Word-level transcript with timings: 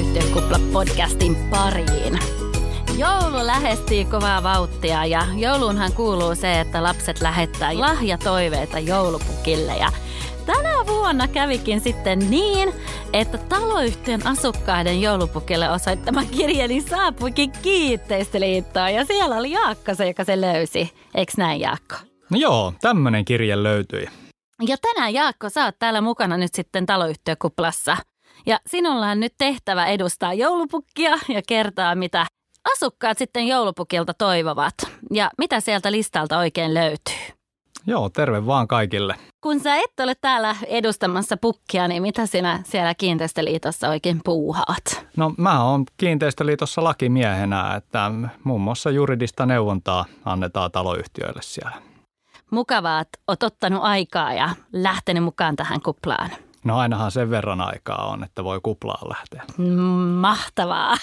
Taloyhtiön 0.00 0.32
kupla-podcastin 0.32 1.36
pariin. 1.50 2.18
Joulu 2.98 3.46
lähestyy 3.46 4.04
kovaa 4.04 4.42
vauhtia 4.42 5.06
ja 5.06 5.26
jouluunhan 5.36 5.92
kuuluu 5.92 6.34
se, 6.34 6.60
että 6.60 6.82
lapset 6.82 7.20
lähettää 7.20 7.80
lahjatoiveita 7.80 8.78
joulupukille. 8.78 9.76
Ja 9.76 9.92
tänä 10.46 10.86
vuonna 10.86 11.28
kävikin 11.28 11.80
sitten 11.80 12.30
niin, 12.30 12.72
että 13.12 13.38
taloyhtiön 13.38 14.26
asukkaiden 14.26 15.00
joulupukille 15.00 15.70
osoittama 15.70 16.24
kirjeli 16.24 16.80
saapuikin 16.80 17.52
kiinteistöliittoon 17.62 18.94
ja 18.94 19.04
siellä 19.04 19.36
oli 19.36 19.50
Jaakko 19.50 19.94
se, 19.94 20.08
joka 20.08 20.24
se 20.24 20.40
löysi. 20.40 20.92
Eiks 21.14 21.36
näin 21.36 21.60
Jaakko? 21.60 21.94
No 22.30 22.38
joo, 22.38 22.72
tämmöinen 22.80 23.24
kirje 23.24 23.62
löytyi. 23.62 24.08
Ja 24.66 24.76
tänään 24.76 25.14
Jaakko, 25.14 25.48
sä 25.48 25.64
oot 25.64 25.78
täällä 25.78 26.00
mukana 26.00 26.36
nyt 26.36 26.54
sitten 26.54 26.86
taloyhtiökuplassa. 26.86 27.96
Ja 28.46 28.58
sinulla 28.66 29.06
on 29.06 29.20
nyt 29.20 29.34
tehtävä 29.38 29.86
edustaa 29.86 30.34
joulupukkia 30.34 31.10
ja 31.28 31.42
kertoa, 31.48 31.94
mitä 31.94 32.26
asukkaat 32.72 33.18
sitten 33.18 33.46
joulupukilta 33.46 34.14
toivovat. 34.14 34.74
Ja 35.10 35.30
mitä 35.38 35.60
sieltä 35.60 35.92
listalta 35.92 36.38
oikein 36.38 36.74
löytyy? 36.74 37.34
Joo, 37.86 38.08
terve 38.08 38.46
vaan 38.46 38.68
kaikille. 38.68 39.14
Kun 39.40 39.60
sä 39.60 39.76
et 39.76 40.00
ole 40.00 40.14
täällä 40.20 40.56
edustamassa 40.66 41.36
pukkia, 41.36 41.88
niin 41.88 42.02
mitä 42.02 42.26
sinä 42.26 42.62
siellä 42.64 42.94
Kiinteistöliitossa 42.94 43.88
oikein 43.88 44.20
puuhaat? 44.24 45.06
No 45.16 45.34
mä 45.38 45.64
oon 45.64 45.84
Kiinteistöliitossa 45.96 46.84
lakimiehenä, 46.84 47.74
että 47.74 48.10
muun 48.44 48.60
muassa 48.60 48.90
juridista 48.90 49.46
neuvontaa 49.46 50.04
annetaan 50.24 50.70
taloyhtiöille 50.70 51.42
siellä. 51.42 51.82
Mukavaa, 52.50 53.00
että 53.00 53.18
oot 53.28 53.42
ottanut 53.42 53.82
aikaa 53.82 54.32
ja 54.32 54.50
lähtenyt 54.72 55.24
mukaan 55.24 55.56
tähän 55.56 55.82
kuplaan. 55.82 56.30
No 56.64 56.78
ainahan 56.78 57.10
sen 57.10 57.30
verran 57.30 57.60
aikaa 57.60 58.06
on, 58.06 58.24
että 58.24 58.44
voi 58.44 58.60
kuplaan 58.62 59.08
lähteä. 59.08 59.42
Mahtavaa. 60.20 60.96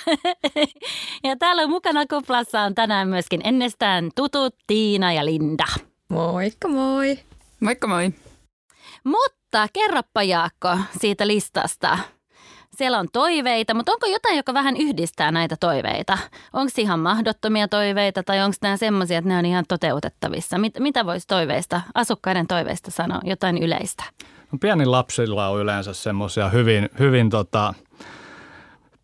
ja 1.24 1.36
täällä 1.40 1.68
mukana 1.68 2.06
kuplassa 2.06 2.62
on 2.62 2.76
tänään 2.76 3.08
myöskin 3.08 3.42
ennestään 3.44 4.10
tutut 4.16 4.56
Tiina 4.68 5.14
ja 5.14 5.26
Linda. 5.26 5.66
Moikka 6.10 6.68
moi. 6.68 7.20
Moikka 7.60 7.88
moi. 7.88 8.14
Mutta 9.04 9.68
kerroppa 9.74 10.24
Jaakko 10.24 10.78
siitä 11.00 11.28
listasta. 11.28 12.00
Siellä 12.76 13.00
on 13.00 13.08
toiveita, 13.14 13.74
mutta 13.74 13.92
onko 13.92 14.08
jotain, 14.08 14.38
joka 14.38 14.54
vähän 14.54 14.78
yhdistää 14.78 15.32
näitä 15.32 15.56
toiveita? 15.60 16.18
Onko 16.54 16.72
ihan 16.78 17.00
mahdottomia 17.00 17.68
toiveita 17.68 18.24
tai 18.24 18.42
onko 18.42 18.58
nämä 18.62 18.78
semmoisia, 18.78 19.18
että 19.18 19.30
ne 19.30 19.38
on 19.38 19.46
ihan 19.46 19.66
toteutettavissa? 19.68 20.58
Mit, 20.58 20.80
mitä 20.80 21.06
voisi 21.06 21.28
toiveista, 21.28 21.82
asukkaiden 21.94 22.48
toiveista 22.48 22.92
sanoa, 22.92 23.22
jotain 23.24 23.58
yleistä? 23.58 24.04
No, 24.52 24.58
pienin 24.62 24.92
lapsilla 24.92 25.48
on 25.48 25.62
yleensä 25.62 25.94
semmoisia 25.94 26.50
hyvin, 26.50 26.90
hyvin 27.00 27.30
tota, 27.30 27.74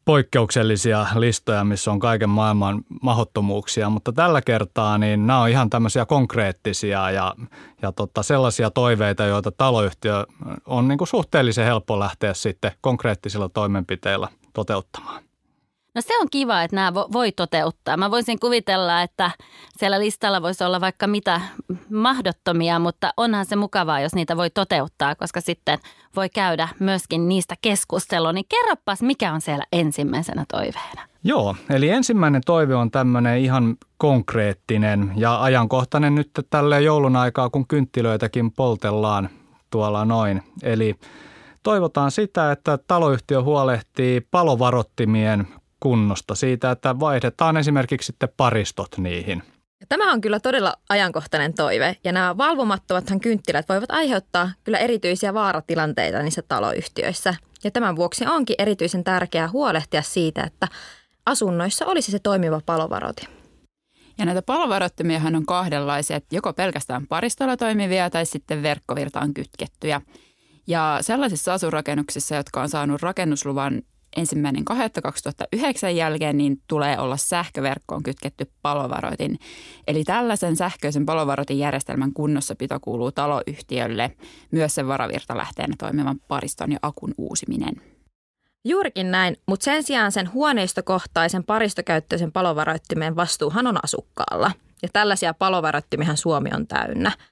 poikkeuksellisia 0.06 1.06
listoja, 1.16 1.64
missä 1.64 1.92
on 1.92 2.00
kaiken 2.00 2.30
maailman 2.30 2.82
mahottomuuksia, 3.02 3.90
mutta 3.90 4.14
tällä 4.14 4.42
kertaa 4.42 4.98
niin 4.98 5.28
nämä 5.28 5.42
on 5.42 5.50
ihan 5.50 5.70
tämmöisiä 5.70 6.06
konkreettisia 6.06 7.12
ja, 7.12 7.36
ja 7.82 7.92
tota, 7.92 8.24
sellaisia 8.24 8.72
toiveita, 8.72 9.26
joita 9.26 9.52
taloyhtiö 9.52 10.26
on 10.66 10.88
niin 10.88 10.98
kuin 10.98 11.08
suhteellisen 11.08 11.66
helppo 11.66 12.00
lähteä 12.00 12.34
sitten 12.34 12.72
konkreettisilla 12.82 13.50
toimenpiteillä 13.50 14.28
toteuttamaan. 14.54 15.24
No 15.96 16.02
se 16.02 16.20
on 16.20 16.28
kiva, 16.32 16.64
että 16.64 16.76
nämä 16.76 16.94
voi 16.94 17.32
toteuttaa. 17.32 17.98
Mä 17.98 18.12
voisin 18.12 18.40
kuvitella, 18.40 19.02
että 19.02 19.32
siellä 19.78 20.00
listalla 20.00 20.42
voisi 20.42 20.64
olla 20.64 20.82
vaikka 20.82 21.08
mitä 21.08 21.42
mahdottomia, 21.90 22.80
mutta 22.80 23.14
onhan 23.18 23.46
se 23.46 23.56
mukavaa, 23.56 24.00
jos 24.00 24.16
niitä 24.16 24.38
voi 24.38 24.50
toteuttaa, 24.50 25.16
koska 25.16 25.42
sitten 25.42 25.80
voi 26.16 26.30
käydä 26.30 26.68
myöskin 26.80 27.30
niistä 27.30 27.56
keskustelua. 27.62 28.34
Niin 28.34 28.46
kerropas, 28.50 29.02
mikä 29.02 29.34
on 29.34 29.42
siellä 29.42 29.64
ensimmäisenä 29.72 30.46
toiveena? 30.52 31.02
Joo, 31.24 31.56
eli 31.70 31.90
ensimmäinen 31.90 32.42
toive 32.46 32.76
on 32.76 32.92
tämmöinen 32.92 33.40
ihan 33.40 33.76
konkreettinen 33.98 35.12
ja 35.16 35.44
ajankohtainen 35.44 36.16
nyt 36.16 36.30
tälle 36.50 36.82
joulun 36.82 37.16
aikaa, 37.16 37.50
kun 37.50 37.68
kynttilöitäkin 37.68 38.52
poltellaan 38.52 39.30
tuolla 39.70 40.06
noin. 40.06 40.44
Eli 40.64 40.96
toivotaan 41.64 42.12
sitä, 42.12 42.52
että 42.52 42.78
taloyhtiö 42.78 43.42
huolehtii 43.42 44.22
palovarottimien 44.32 45.48
kunnosta, 45.84 46.36
siitä, 46.36 46.72
että 46.72 47.00
vaihdetaan 47.00 47.58
esimerkiksi 47.58 48.06
sitten 48.06 48.30
paristot 48.38 48.98
niihin. 48.98 49.44
Tämä 49.90 50.12
on 50.12 50.22
kyllä 50.22 50.40
todella 50.40 50.74
ajankohtainen 50.90 51.54
toive 51.54 51.98
ja 52.04 52.12
nämä 52.12 52.38
valvomattomathan 52.38 53.20
kynttilät 53.20 53.70
voivat 53.70 53.92
aiheuttaa 53.92 54.52
kyllä 54.64 54.78
erityisiä 54.78 55.34
vaaratilanteita 55.34 56.24
niissä 56.24 56.42
taloyhtiöissä. 56.48 57.36
Ja 57.64 57.72
tämän 57.72 57.96
vuoksi 57.96 58.26
onkin 58.26 58.56
erityisen 58.60 59.04
tärkeää 59.04 59.50
huolehtia 59.50 60.02
siitä, 60.02 60.44
että 60.44 60.68
asunnoissa 61.26 61.86
olisi 61.86 62.12
se 62.12 62.20
toimiva 62.20 62.62
palovarotin. 62.66 63.28
Ja 64.18 64.26
näitä 64.26 64.42
palovarottimia 64.42 65.22
on 65.36 65.46
kahdenlaisia, 65.46 66.18
että 66.18 66.36
joko 66.36 66.54
pelkästään 66.54 67.08
paristolla 67.08 67.58
toimivia 67.58 68.10
tai 68.10 68.26
sitten 68.26 68.64
verkkovirtaan 68.64 69.34
kytkettyjä. 69.34 70.02
Ja 70.68 70.98
sellaisissa 71.02 71.54
asurakennuksissa, 71.54 72.36
jotka 72.36 72.62
on 72.62 72.70
saanut 72.70 73.02
rakennusluvan 73.02 73.82
ensimmäinen 74.16 74.66
2009 74.66 75.96
jälkeen, 75.96 76.38
niin 76.38 76.62
tulee 76.68 77.00
olla 77.00 77.18
sähköverkkoon 77.18 78.04
kytketty 78.04 78.52
palovaroitin. 78.62 79.40
Eli 79.88 80.04
tällaisen 80.04 80.56
sähköisen 80.56 81.06
palovaroitin 81.06 81.60
järjestelmän 81.60 82.14
kunnossapito 82.14 82.80
kuuluu 82.80 83.12
taloyhtiölle, 83.12 84.12
myös 84.52 84.76
sen 84.76 84.88
varavirtalähteenä 84.88 85.76
toimivan 85.80 86.20
pariston 86.28 86.72
ja 86.72 86.80
akun 86.82 87.14
uusiminen. 87.18 87.82
Juurikin 88.66 89.12
näin, 89.12 89.38
mutta 89.48 89.64
sen 89.64 89.84
sijaan 89.84 90.12
sen 90.12 90.34
huoneistokohtaisen 90.34 91.44
paristokäyttöisen 91.44 92.32
palovaroittimen 92.32 93.16
vastuuhan 93.16 93.68
on 93.68 93.84
asukkaalla. 93.84 94.52
Ja 94.82 94.90
tällaisia 94.94 95.34
palovaroittimihan 95.34 96.18
Suomi 96.18 96.50
on 96.54 96.68
täynnä– 96.68 97.12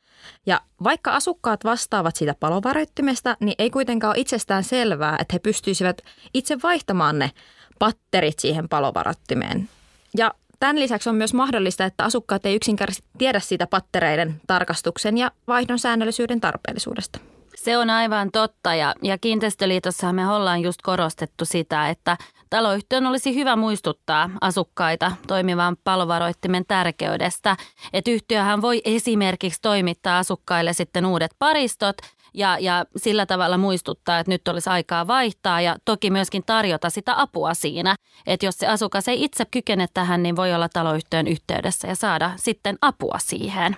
ja 0.45 0.61
vaikka 0.83 1.11
asukkaat 1.11 1.63
vastaavat 1.63 2.15
siitä 2.15 2.35
palovaroittimesta, 2.39 3.37
niin 3.39 3.55
ei 3.59 3.69
kuitenkaan 3.69 4.11
ole 4.11 4.21
itsestään 4.21 4.63
selvää, 4.63 5.17
että 5.19 5.33
he 5.33 5.39
pystyisivät 5.39 6.01
itse 6.33 6.57
vaihtamaan 6.63 7.19
ne 7.19 7.31
patterit 7.79 8.39
siihen 8.39 8.69
palovaroittimeen. 8.69 9.69
Ja 10.17 10.33
tämän 10.59 10.79
lisäksi 10.79 11.09
on 11.09 11.15
myös 11.15 11.33
mahdollista, 11.33 11.85
että 11.85 12.03
asukkaat 12.03 12.45
ei 12.45 12.55
yksinkertaisesti 12.55 13.09
tiedä 13.17 13.39
siitä 13.39 13.67
pattereiden 13.67 14.41
tarkastuksen 14.47 15.17
ja 15.17 15.31
vaihdon 15.47 15.79
säännöllisyyden 15.79 16.41
tarpeellisuudesta. 16.41 17.19
Se 17.55 17.77
on 17.77 17.89
aivan 17.89 18.31
totta 18.31 18.75
ja, 18.75 18.95
ja 19.01 19.17
Kiinteistöliitossa 19.17 20.13
me 20.13 20.29
ollaan 20.29 20.61
just 20.61 20.81
korostettu 20.81 21.45
sitä, 21.45 21.89
että 21.89 22.17
taloyhtiön 22.51 23.05
olisi 23.05 23.35
hyvä 23.35 23.55
muistuttaa 23.55 24.29
asukkaita 24.41 25.11
toimivan 25.27 25.77
palovaroittimen 25.83 26.65
tärkeydestä. 26.67 27.57
Että 27.93 28.11
yhtiöhän 28.11 28.61
voi 28.61 28.81
esimerkiksi 28.85 29.61
toimittaa 29.61 30.17
asukkaille 30.17 30.73
sitten 30.73 31.05
uudet 31.05 31.35
paristot 31.39 31.97
ja, 32.33 32.57
ja 32.59 32.85
sillä 32.97 33.25
tavalla 33.25 33.57
muistuttaa, 33.57 34.19
että 34.19 34.31
nyt 34.31 34.47
olisi 34.47 34.69
aikaa 34.69 35.07
vaihtaa 35.07 35.61
ja 35.61 35.75
toki 35.85 36.09
myöskin 36.09 36.43
tarjota 36.45 36.89
sitä 36.89 37.21
apua 37.21 37.53
siinä. 37.53 37.95
Että 38.27 38.45
jos 38.45 38.55
se 38.57 38.67
asukas 38.67 39.07
ei 39.07 39.23
itse 39.23 39.45
kykene 39.51 39.87
tähän, 39.93 40.23
niin 40.23 40.35
voi 40.35 40.53
olla 40.53 40.69
taloyhtiön 40.69 41.27
yhteydessä 41.27 41.87
ja 41.87 41.95
saada 41.95 42.31
sitten 42.35 42.77
apua 42.81 43.17
siihen. 43.19 43.77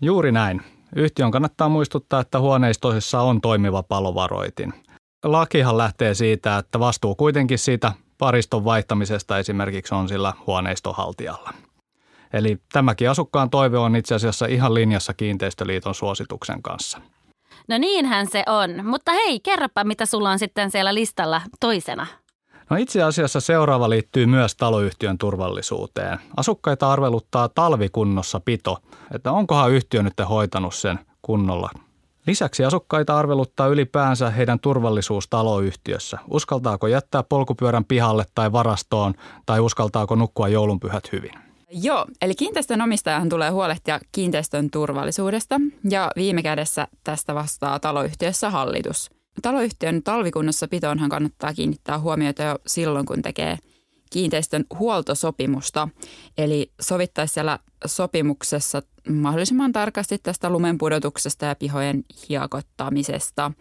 Juuri 0.00 0.32
näin. 0.32 0.62
Yhtiön 0.96 1.30
kannattaa 1.30 1.68
muistuttaa, 1.68 2.20
että 2.20 2.40
huoneistoissa 2.40 3.20
on 3.20 3.40
toimiva 3.40 3.82
palovaroitin. 3.82 4.74
Lakihan 5.24 5.78
lähtee 5.78 6.14
siitä, 6.14 6.58
että 6.58 6.80
vastuu 6.80 7.14
kuitenkin 7.14 7.58
siitä 7.58 7.92
pariston 8.18 8.64
vaihtamisesta 8.64 9.38
esimerkiksi 9.38 9.94
on 9.94 10.08
sillä 10.08 10.32
huoneistohaltijalla. 10.46 11.50
Eli 12.32 12.58
tämäkin 12.72 13.10
asukkaan 13.10 13.50
toive 13.50 13.78
on 13.78 13.96
itse 13.96 14.14
asiassa 14.14 14.46
ihan 14.46 14.74
linjassa 14.74 15.14
kiinteistöliiton 15.14 15.94
suosituksen 15.94 16.62
kanssa. 16.62 16.98
No 17.68 17.78
niinhän 17.78 18.26
se 18.26 18.44
on, 18.46 18.86
mutta 18.86 19.12
hei, 19.12 19.40
kerropa 19.40 19.84
mitä 19.84 20.06
sulla 20.06 20.30
on 20.30 20.38
sitten 20.38 20.70
siellä 20.70 20.94
listalla 20.94 21.42
toisena. 21.60 22.06
No 22.70 22.76
itse 22.76 23.02
asiassa 23.02 23.40
seuraava 23.40 23.90
liittyy 23.90 24.26
myös 24.26 24.56
taloyhtiön 24.56 25.18
turvallisuuteen. 25.18 26.18
Asukkaita 26.36 26.92
arveluttaa 26.92 27.48
talvikunnossa 27.48 28.40
pito, 28.40 28.78
että 29.14 29.32
onkohan 29.32 29.72
yhtiö 29.72 30.02
nyt 30.02 30.14
hoitanut 30.28 30.74
sen 30.74 30.98
kunnolla. 31.22 31.70
Lisäksi 32.26 32.64
asukkaita 32.64 33.18
arveluttaa 33.18 33.66
ylipäänsä 33.66 34.30
heidän 34.30 34.60
turvallisuus 34.60 35.28
taloyhtiössä. 35.28 36.18
Uskaltaako 36.30 36.86
jättää 36.86 37.22
polkupyörän 37.22 37.84
pihalle 37.84 38.24
tai 38.34 38.52
varastoon 38.52 39.14
tai 39.46 39.60
uskaltaako 39.60 40.14
nukkua 40.14 40.48
joulunpyhät 40.48 41.12
hyvin? 41.12 41.32
Joo, 41.70 42.06
eli 42.22 42.34
kiinteistön 42.34 42.82
omistajahan 42.82 43.28
tulee 43.28 43.50
huolehtia 43.50 44.00
kiinteistön 44.12 44.70
turvallisuudesta 44.70 45.60
ja 45.90 46.10
viime 46.16 46.42
kädessä 46.42 46.88
tästä 47.04 47.34
vastaa 47.34 47.80
taloyhtiössä 47.80 48.50
hallitus– 48.50 49.10
Taloyhtiön 49.42 50.02
talvikunnossa 50.02 50.68
pitoonhan 50.68 51.10
kannattaa 51.10 51.54
kiinnittää 51.54 51.98
huomiota 51.98 52.42
jo 52.42 52.58
silloin, 52.66 53.06
kun 53.06 53.22
tekee 53.22 53.58
kiinteistön 54.12 54.64
huoltosopimusta. 54.78 55.88
Eli 56.38 56.72
sovittaisi 56.80 57.34
siellä 57.34 57.58
sopimuksessa 57.86 58.82
mahdollisimman 59.08 59.72
tarkasti 59.72 60.18
tästä 60.18 60.50
lumenpudotuksesta 60.50 61.46
ja 61.46 61.54
pihojen 61.54 62.04
hiekottamisesta. 62.28 63.52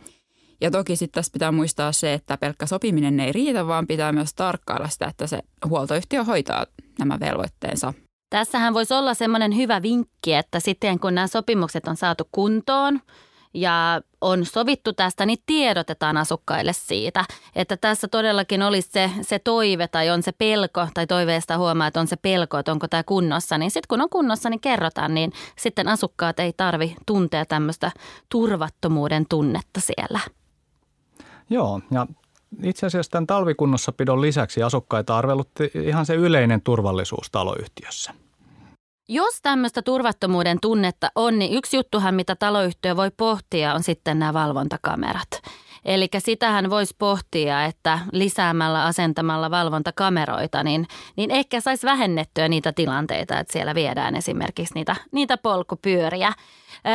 Ja 0.62 0.71
toki 0.71 0.95
sitten 0.95 1.21
tässä 1.21 1.31
pitää 1.33 1.51
muistaa 1.51 1.92
se, 1.92 2.13
että 2.13 2.38
pelkkä 2.38 2.65
sopiminen 2.65 3.19
ei 3.19 3.31
riitä, 3.31 3.68
vaan 3.68 3.88
pitää 3.88 4.12
myös 4.12 4.33
tarkkailla 4.33 4.89
sitä, 4.89 5.07
että 5.07 5.27
se 5.27 5.39
huoltoyhtiö 5.69 6.24
hoitaa 6.24 6.65
nämä 7.00 7.19
velvoitteensa. 7.19 7.94
Tässähän 8.30 8.74
voisi 8.74 8.94
olla 8.94 9.13
semmoinen 9.13 9.56
hyvä 9.56 9.81
vinkki, 9.81 10.33
että 10.33 10.59
sitten 10.59 11.00
kun 11.00 11.15
nämä 11.15 11.27
sopimukset 11.27 11.88
on 11.88 11.95
saatu 11.95 12.24
kuntoon– 12.31 13.00
ja 13.53 14.01
on 14.21 14.45
sovittu 14.45 14.94
tästä, 14.94 15.25
niin 15.25 15.39
tiedotetaan 15.45 16.18
asukkaille 16.18 16.74
siitä, 16.74 17.25
että 17.56 17.77
tässä 17.77 18.07
todellakin 18.07 18.63
olisi 18.63 18.89
se, 18.92 19.12
se 19.21 19.39
toive 19.39 19.88
tai 19.88 20.09
on 20.09 20.24
se 20.24 20.31
pelko 20.31 20.88
tai 20.94 21.07
toiveesta 21.07 21.57
huomaa, 21.57 21.88
että 21.88 22.00
on 22.00 22.07
se 22.07 22.15
pelko, 22.15 22.57
että 22.57 22.71
onko 22.71 22.88
tämä 22.88 23.03
kunnossa. 23.03 23.57
Niin 23.57 23.71
sitten 23.71 23.88
kun 23.88 24.01
on 24.01 24.09
kunnossa, 24.09 24.50
niin 24.50 24.59
kerrotaan, 24.59 25.13
niin 25.13 25.31
sitten 25.57 25.88
asukkaat 25.88 26.39
ei 26.39 26.53
tarvi 26.57 26.95
tuntea 27.06 27.45
tämmöistä 27.45 27.92
turvattomuuden 28.30 29.25
tunnetta 29.30 29.80
siellä. 29.80 30.19
Joo, 31.50 31.81
ja 31.92 32.07
itse 32.63 32.86
asiassa 32.86 33.12
tämän 33.12 33.27
talvikunnossapidon 33.27 34.21
lisäksi 34.21 34.63
asukkaita 34.63 35.18
arvelutti 35.18 35.71
ihan 35.74 36.06
se 36.06 36.15
yleinen 36.15 36.62
turvallisuus 36.62 37.31
taloyhtiössä. 37.31 38.13
Jos 39.13 39.40
tämmöistä 39.42 39.81
turvattomuuden 39.81 40.58
tunnetta 40.62 41.12
on, 41.16 41.40
niin 41.40 41.54
yksi 41.54 41.78
juttuhan, 41.78 42.16
mitä 42.16 42.36
taloyhtiö 42.36 42.96
voi 42.96 43.12
pohtia, 43.18 43.74
on 43.74 43.84
sitten 43.84 44.19
nämä 44.19 44.34
valvontakamerat. 44.34 45.28
Eli 45.86 46.07
sitähän 46.18 46.69
voisi 46.69 46.95
pohtia, 47.00 47.66
että 47.66 48.00
lisäämällä 48.12 48.86
asentamalla 48.86 49.51
valvontakameroita, 49.51 50.63
niin, 50.63 50.88
niin 51.16 51.31
ehkä 51.31 51.62
saisi 51.62 51.88
vähennettyä 51.88 52.48
niitä 52.48 52.74
tilanteita, 52.74 53.39
että 53.39 53.54
siellä 53.54 53.75
viedään 53.75 54.16
esimerkiksi 54.16 54.74
niitä, 54.74 54.95
niitä 55.12 55.38
polkupyöriä. 55.38 56.33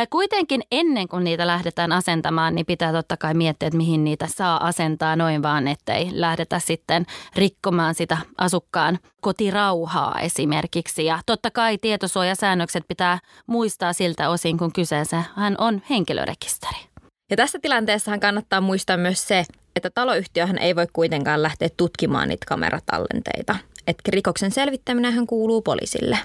Kuitenkin 0.09 0.63
ennen 0.71 1.07
kuin 1.07 1.23
niitä 1.23 1.47
lähdetään 1.47 1.91
asentamaan, 1.91 2.55
niin 2.55 2.65
pitää 2.65 2.91
totta 2.91 3.17
kai 3.17 3.33
miettiä, 3.33 3.67
että 3.67 3.77
mihin 3.77 4.03
niitä 4.03 4.27
saa 4.27 4.67
asentaa 4.67 5.15
noin 5.15 5.43
vaan, 5.43 5.67
ettei 5.67 6.09
lähdetä 6.11 6.59
sitten 6.59 7.05
rikkomaan 7.35 7.95
sitä 7.95 8.17
asukkaan 8.37 8.99
kotirauhaa 9.21 10.19
esimerkiksi. 10.19 11.05
Ja 11.05 11.19
totta 11.25 11.51
kai 11.51 11.77
tietosuojasäännökset 11.77 12.83
pitää 12.87 13.19
muistaa 13.47 13.93
siltä 13.93 14.29
osin, 14.29 14.57
kun 14.57 14.73
kyseessä 14.73 15.23
hän 15.35 15.55
on 15.57 15.81
henkilörekisteri. 15.89 16.86
Ja 17.31 17.37
tässä 17.37 17.59
tilanteessahan 17.61 18.19
kannattaa 18.19 18.61
muistaa 18.61 18.97
myös 18.97 19.27
se, 19.27 19.43
että 19.75 19.89
taloyhtiöhän 19.89 20.57
ei 20.57 20.75
voi 20.75 20.87
kuitenkaan 20.93 21.43
lähteä 21.43 21.69
tutkimaan 21.77 22.29
niitä 22.29 22.45
kameratallenteita. 22.45 23.55
Että 23.87 24.11
rikoksen 24.11 24.51
selvittäminen 24.51 25.27
kuuluu 25.27 25.61
poliisille. 25.61 26.17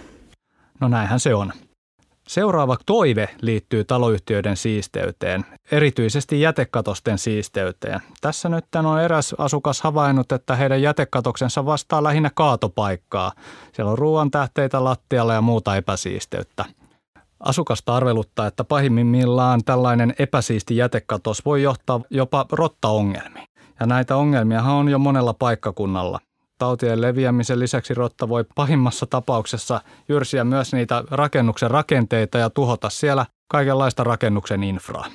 No 0.81 0.89
näinhän 0.89 1.21
se 1.21 1.35
on. 1.35 1.53
Seuraava 2.29 2.77
toive 2.87 3.29
liittyy 3.41 3.85
taloyhtiöiden 3.85 4.57
siisteyteen, 4.57 5.45
erityisesti 5.73 6.41
jätekatosten 6.41 7.19
siisteyteen. 7.19 8.01
Tässä 8.21 8.49
nyt 8.49 8.65
on 8.75 9.01
eräs 9.01 9.35
asukas 9.39 9.81
havainnut, 9.81 10.33
että 10.33 10.57
heidän 10.57 10.83
jätekatoksensa 10.83 11.67
vastaa 11.67 12.03
lähinnä 12.03 12.31
kaatopaikkaa. 12.35 13.33
Siellä 13.73 13.93
on 13.93 13.99
ruoan 13.99 14.31
tähteitä 14.31 14.85
lattialla 14.85 15.35
ja 15.35 15.41
muuta 15.41 15.77
epäsiisteyttä. 15.77 16.65
Asukasta 17.43 17.97
arveluttaa, 17.97 18.47
että 18.47 18.65
pahimmillaan 18.65 19.65
tällainen 19.65 20.15
epäsiisti 20.19 20.77
jätekatos 20.77 21.45
voi 21.45 21.63
johtaa 21.63 22.01
jopa 22.11 22.47
rottaongelmiin. 22.53 23.47
Ja 23.81 23.87
näitä 23.87 24.17
ongelmia 24.17 24.63
on 24.63 24.89
jo 24.89 24.99
monella 24.99 25.35
paikkakunnalla. 25.35 26.19
Tautien 26.59 27.01
leviämisen 27.01 27.59
lisäksi 27.59 27.95
rotta 27.95 28.29
voi 28.29 28.45
pahimmassa 28.55 29.07
tapauksessa 29.07 29.81
jyrsiä 30.09 30.45
myös 30.45 30.73
niitä 30.73 31.05
rakennuksen 31.11 31.71
rakenteita 31.71 32.39
ja 32.39 32.51
tuhota 32.51 32.91
siellä 32.91 33.27
kaikenlaista 33.49 34.05
rakennuksen 34.05 34.65
infraa. 34.65 35.07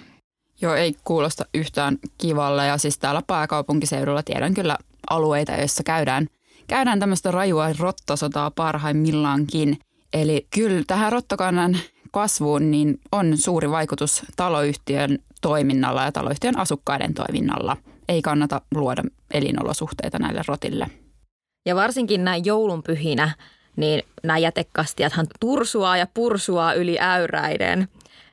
Joo, 0.62 0.74
ei 0.74 0.96
kuulosta 1.04 1.46
yhtään 1.54 1.98
kivalle 2.18 2.66
ja 2.66 2.78
siis 2.78 3.00
täällä 3.00 3.22
pääkaupunkiseudulla 3.28 4.24
tiedän 4.24 4.54
kyllä 4.54 4.78
alueita, 5.10 5.52
joissa 5.52 5.84
käydään, 5.84 6.28
käydään 6.68 7.00
tämmöistä 7.00 7.32
rajua 7.32 7.68
rottasotaa 7.80 8.52
parhaimmillaankin. 8.52 9.78
Eli 10.14 10.48
kyllä 10.50 10.84
tähän 10.88 11.12
rottakannan 11.12 11.78
kasvuun 12.12 12.72
niin 12.72 13.00
on 13.12 13.38
suuri 13.38 13.72
vaikutus 13.72 14.24
taloyhtiön 14.36 15.20
toiminnalla 15.42 16.04
ja 16.04 16.12
taloyhtiön 16.12 16.58
asukkaiden 16.58 17.14
toiminnalla. 17.14 17.78
Ei 18.10 18.22
kannata 18.22 18.62
luoda 18.76 19.04
elinolosuhteita 19.34 20.20
näille 20.20 20.42
rotille. 20.48 20.88
Ja 21.66 21.76
varsinkin 21.76 22.24
näin 22.24 22.46
joulunpyhinä, 22.46 23.32
niin 23.76 24.04
nämä 24.24 24.38
jätekastiathan 24.38 25.28
tursuaa 25.40 25.98
ja 25.98 26.08
pursuaa 26.14 26.74
yli 26.74 27.00
äyräiden. 27.00 27.88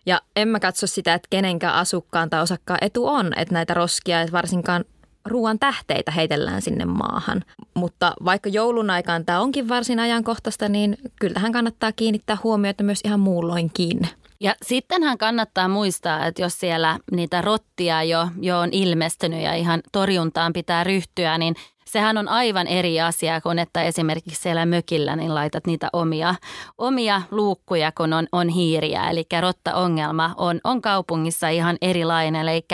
Ja 0.06 0.20
en 0.36 0.48
mä 0.48 0.60
katso 0.60 0.86
sitä, 0.86 1.14
että 1.14 1.28
kenenkään 1.30 1.74
asukkaan 1.74 2.30
tai 2.30 2.42
osakkaan 2.42 2.78
etu 2.82 3.06
on, 3.06 3.32
että 3.36 3.54
näitä 3.54 3.74
roskia, 3.74 4.20
että 4.20 4.32
varsinkaan 4.32 4.84
ruoan 5.24 5.58
tähteitä 5.58 6.10
heitellään 6.10 6.62
sinne 6.62 6.84
maahan. 6.84 7.44
Mutta 7.74 8.12
vaikka 8.24 8.48
joulun 8.48 8.90
aikaan 8.90 9.24
tämä 9.24 9.40
onkin 9.40 9.68
varsin 9.68 10.00
ajankohtaista, 10.00 10.68
niin 10.68 10.96
kyllähän 11.20 11.52
kannattaa 11.52 11.92
kiinnittää 11.92 12.36
huomiota 12.44 12.84
myös 12.84 13.00
ihan 13.04 13.20
muulloinkin. 13.20 14.00
Ja 14.40 14.54
sittenhän 14.62 15.18
kannattaa 15.18 15.68
muistaa, 15.68 16.26
että 16.26 16.42
jos 16.42 16.60
siellä 16.60 16.98
niitä 17.12 17.42
rottia 17.42 18.02
jo, 18.02 18.28
jo 18.40 18.58
on 18.58 18.68
ilmestynyt 18.72 19.42
ja 19.42 19.54
ihan 19.54 19.80
torjuntaan 19.92 20.52
pitää 20.52 20.84
ryhtyä, 20.84 21.38
niin 21.38 21.54
sehän 21.84 22.18
on 22.18 22.28
aivan 22.28 22.66
eri 22.66 23.00
asia 23.00 23.40
kuin, 23.40 23.58
että 23.58 23.82
esimerkiksi 23.82 24.42
siellä 24.42 24.66
mökillä 24.66 25.16
niin 25.16 25.34
laitat 25.34 25.66
niitä 25.66 25.88
omia, 25.92 26.34
omia 26.78 27.22
luukkuja, 27.30 27.92
kun 27.92 28.12
on, 28.12 28.26
on 28.32 28.48
hiiriä. 28.48 29.10
Eli 29.10 29.24
rotta-ongelma 29.40 30.34
on, 30.36 30.60
on 30.64 30.82
kaupungissa 30.82 31.48
ihan 31.48 31.76
erilainen, 31.82 32.48
eli 32.48 32.64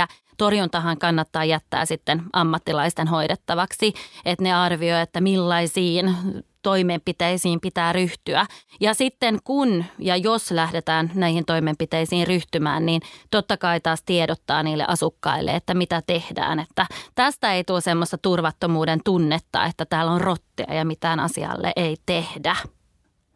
torjuntahan 0.41 0.99
kannattaa 0.99 1.45
jättää 1.45 1.85
sitten 1.85 2.23
ammattilaisten 2.33 3.09
hoidettavaksi, 3.09 3.93
että 4.25 4.45
ne 4.45 4.53
arvioi, 4.55 5.01
että 5.01 5.21
millaisiin 5.21 6.17
toimenpiteisiin 6.63 7.61
pitää 7.61 7.93
ryhtyä. 7.93 8.47
Ja 8.81 8.95
sitten 8.95 9.39
kun 9.45 9.85
ja 9.99 10.17
jos 10.17 10.51
lähdetään 10.51 11.11
näihin 11.15 11.45
toimenpiteisiin 11.45 12.27
ryhtymään, 12.27 12.87
niin 12.87 13.03
totta 13.31 13.57
kai 13.57 13.81
taas 13.81 14.03
tiedottaa 14.03 14.63
niille 14.63 14.85
asukkaille, 14.89 15.51
että 15.51 15.75
mitä 15.75 16.03
tehdään. 16.07 16.61
Että 16.61 16.87
tästä 17.15 17.53
ei 17.53 17.65
tule 17.65 17.81
semmoista 17.81 18.19
turvattomuuden 18.19 19.01
tunnetta, 19.05 19.65
että 19.65 19.85
täällä 19.85 20.13
on 20.13 20.21
rottia 20.21 20.75
ja 20.75 20.85
mitään 20.85 21.21
asialle 21.21 21.73
ei 21.77 21.97
tehdä. 22.07 22.57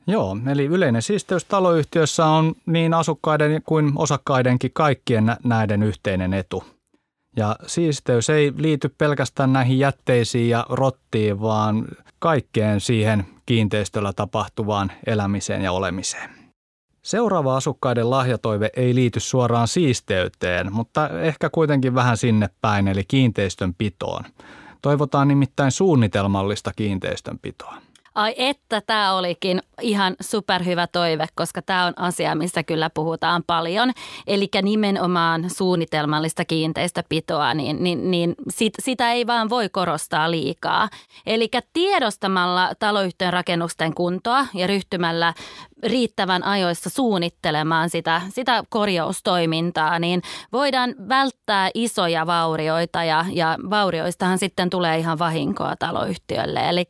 Joo, 0.07 0.37
eli 0.53 0.65
yleinen 0.65 1.03
siisteys 1.03 1.45
taloyhtiössä 1.45 2.27
on 2.27 2.55
niin 2.67 2.95
asukkaiden 2.95 3.63
kuin 3.67 3.93
osakkaidenkin 3.97 4.71
kaikkien 4.75 5.37
näiden 5.45 5.83
yhteinen 5.83 6.35
etu. 6.35 6.74
Ja 7.37 7.57
siisteys 7.67 8.31
ei 8.31 8.53
liity 8.57 8.89
pelkästään 8.89 9.53
näihin 9.53 9.79
jätteisiin 9.79 10.51
ja 10.51 10.67
rottiin, 10.69 11.41
vaan 11.41 11.89
kaikkeen 12.19 12.81
siihen 12.81 13.27
kiinteistöllä 13.47 14.13
tapahtuvaan 14.13 14.93
elämiseen 15.07 15.63
ja 15.63 15.73
olemiseen. 15.73 16.31
Seuraava 17.03 17.57
asukkaiden 17.57 18.11
lahjatoive 18.11 18.71
ei 18.77 18.95
liity 18.95 19.21
suoraan 19.21 19.69
siisteyteen, 19.69 20.73
mutta 20.73 21.09
ehkä 21.09 21.51
kuitenkin 21.51 21.95
vähän 21.95 22.17
sinne 22.17 22.51
päin, 22.61 22.89
eli 22.89 23.05
kiinteistön 23.05 23.75
pitoon. 23.75 24.25
Toivotaan 24.83 25.29
nimittäin 25.29 25.71
suunnitelmallista 25.71 26.73
kiinteistönpitoa. 26.77 27.77
Ai 28.15 28.35
että 28.37 28.81
tämä 28.81 29.13
olikin 29.13 29.63
ihan 29.81 30.17
superhyvä 30.21 30.87
toive, 30.87 31.27
koska 31.35 31.63
tämä 31.63 31.85
on 31.85 31.93
asia, 31.97 32.35
mistä 32.35 32.63
kyllä 32.63 32.91
puhutaan 32.91 33.43
paljon. 33.47 33.93
Eli 34.27 34.49
nimenomaan 34.63 35.51
suunnitelmallista 35.51 36.45
kiinteistöpitoa, 36.45 37.55
niin, 37.55 37.83
niin, 37.85 38.11
niin 38.11 38.35
sit, 38.51 38.73
sitä 38.83 39.13
ei 39.13 39.27
vaan 39.27 39.51
voi 39.51 39.69
korostaa 39.69 40.31
liikaa. 40.31 40.89
Eli 41.27 41.51
tiedostamalla 41.73 42.71
taloyhtiön 42.79 43.33
rakennusten 43.33 43.95
kuntoa 43.95 44.47
ja 44.55 44.67
ryhtymällä 44.67 45.35
riittävän 45.83 46.45
ajoissa 46.45 46.91
suunnittelemaan 46.91 47.91
sitä, 47.91 48.23
sitä 48.29 48.65
korjaustoimintaa, 48.69 49.99
niin 49.99 50.23
voidaan 50.53 50.95
välttää 51.09 51.71
isoja 51.75 52.27
vaurioita 52.27 53.05
ja, 53.05 53.25
ja 53.33 53.59
vaurioistahan 53.71 54.39
sitten 54.39 54.71
tulee 54.71 54.99
ihan 54.99 55.19
vahinkoa 55.19 55.77
taloyhtiölle. 55.77 56.69
Eli 56.69 56.85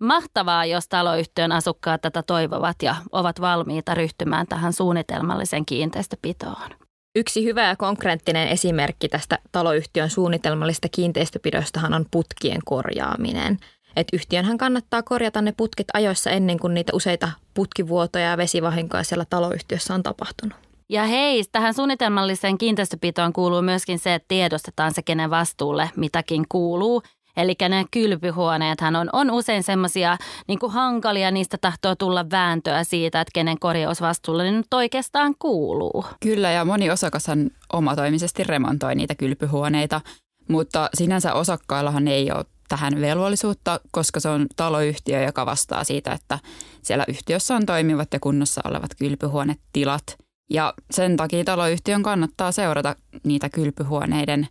Mahtavaa, 0.00 0.64
jos 0.64 0.88
taloyhtiön 0.88 1.52
asukkaat 1.52 2.00
tätä 2.00 2.22
toivovat 2.22 2.82
ja 2.82 2.96
ovat 3.12 3.40
valmiita 3.40 3.94
ryhtymään 3.94 4.46
tähän 4.46 4.72
suunnitelmalliseen 4.72 5.66
kiinteistöpitoon. 5.66 6.70
Yksi 7.16 7.44
hyvä 7.44 7.66
ja 7.66 7.76
konkreettinen 7.76 8.48
esimerkki 8.48 9.08
tästä 9.08 9.38
taloyhtiön 9.52 10.10
suunnitelmallista 10.10 10.88
kiinteistöpidostahan 10.88 11.94
on 11.94 12.06
putkien 12.10 12.60
korjaaminen. 12.64 13.58
Että 13.96 14.16
yhtiönhän 14.16 14.58
kannattaa 14.58 15.02
korjata 15.02 15.42
ne 15.42 15.52
putket 15.56 15.86
ajoissa 15.94 16.30
ennen 16.30 16.58
kuin 16.58 16.74
niitä 16.74 16.92
useita 16.94 17.30
putkivuotoja 17.54 18.24
ja 18.24 18.36
vesivahinkoja 18.36 19.04
siellä 19.04 19.24
taloyhtiössä 19.30 19.94
on 19.94 20.02
tapahtunut. 20.02 20.58
Ja 20.88 21.04
hei, 21.04 21.44
tähän 21.52 21.74
suunnitelmalliseen 21.74 22.58
kiinteistöpitoon 22.58 23.32
kuuluu 23.32 23.62
myöskin 23.62 23.98
se, 23.98 24.14
että 24.14 24.28
tiedostetaan 24.28 24.94
se, 24.94 25.02
kenen 25.02 25.30
vastuulle 25.30 25.90
mitäkin 25.96 26.44
kuuluu. 26.48 27.02
Eli 27.38 27.54
nämä 27.60 27.84
kylpyhuoneethan 27.90 28.96
on, 28.96 29.10
on 29.12 29.30
usein 29.30 29.62
semmoisia 29.62 30.16
niin 30.48 30.58
hankalia, 30.68 31.30
niistä 31.30 31.58
tahtoo 31.60 31.94
tulla 31.94 32.30
vääntöä 32.30 32.84
siitä, 32.84 33.20
että 33.20 33.30
kenen 33.34 33.58
korjausvastuulle 33.58 34.50
nyt 34.50 34.74
oikeastaan 34.74 35.34
kuuluu. 35.38 36.04
Kyllä 36.20 36.50
ja 36.50 36.64
moni 36.64 36.90
osakashan 36.90 37.50
omatoimisesti 37.72 38.44
remontoi 38.44 38.94
niitä 38.94 39.14
kylpyhuoneita. 39.14 40.00
mutta 40.48 40.90
sinänsä 40.94 41.34
osakkaillahan 41.34 42.08
ei 42.08 42.32
ole 42.32 42.44
tähän 42.68 43.00
velvollisuutta, 43.00 43.80
koska 43.90 44.20
se 44.20 44.28
on 44.28 44.46
taloyhtiö, 44.56 45.22
joka 45.22 45.46
vastaa 45.46 45.84
siitä, 45.84 46.12
että 46.12 46.38
siellä 46.82 47.04
yhtiössä 47.08 47.56
on 47.56 47.66
toimivat 47.66 48.08
ja 48.12 48.20
kunnossa 48.20 48.60
olevat 48.64 48.90
kylpyhuonetilat. 48.98 50.18
Ja 50.50 50.74
sen 50.90 51.16
takia 51.16 51.44
taloyhtiön 51.44 52.02
kannattaa 52.02 52.52
seurata 52.52 52.96
niitä 53.24 53.48
kylpyhuoneiden 53.48 54.48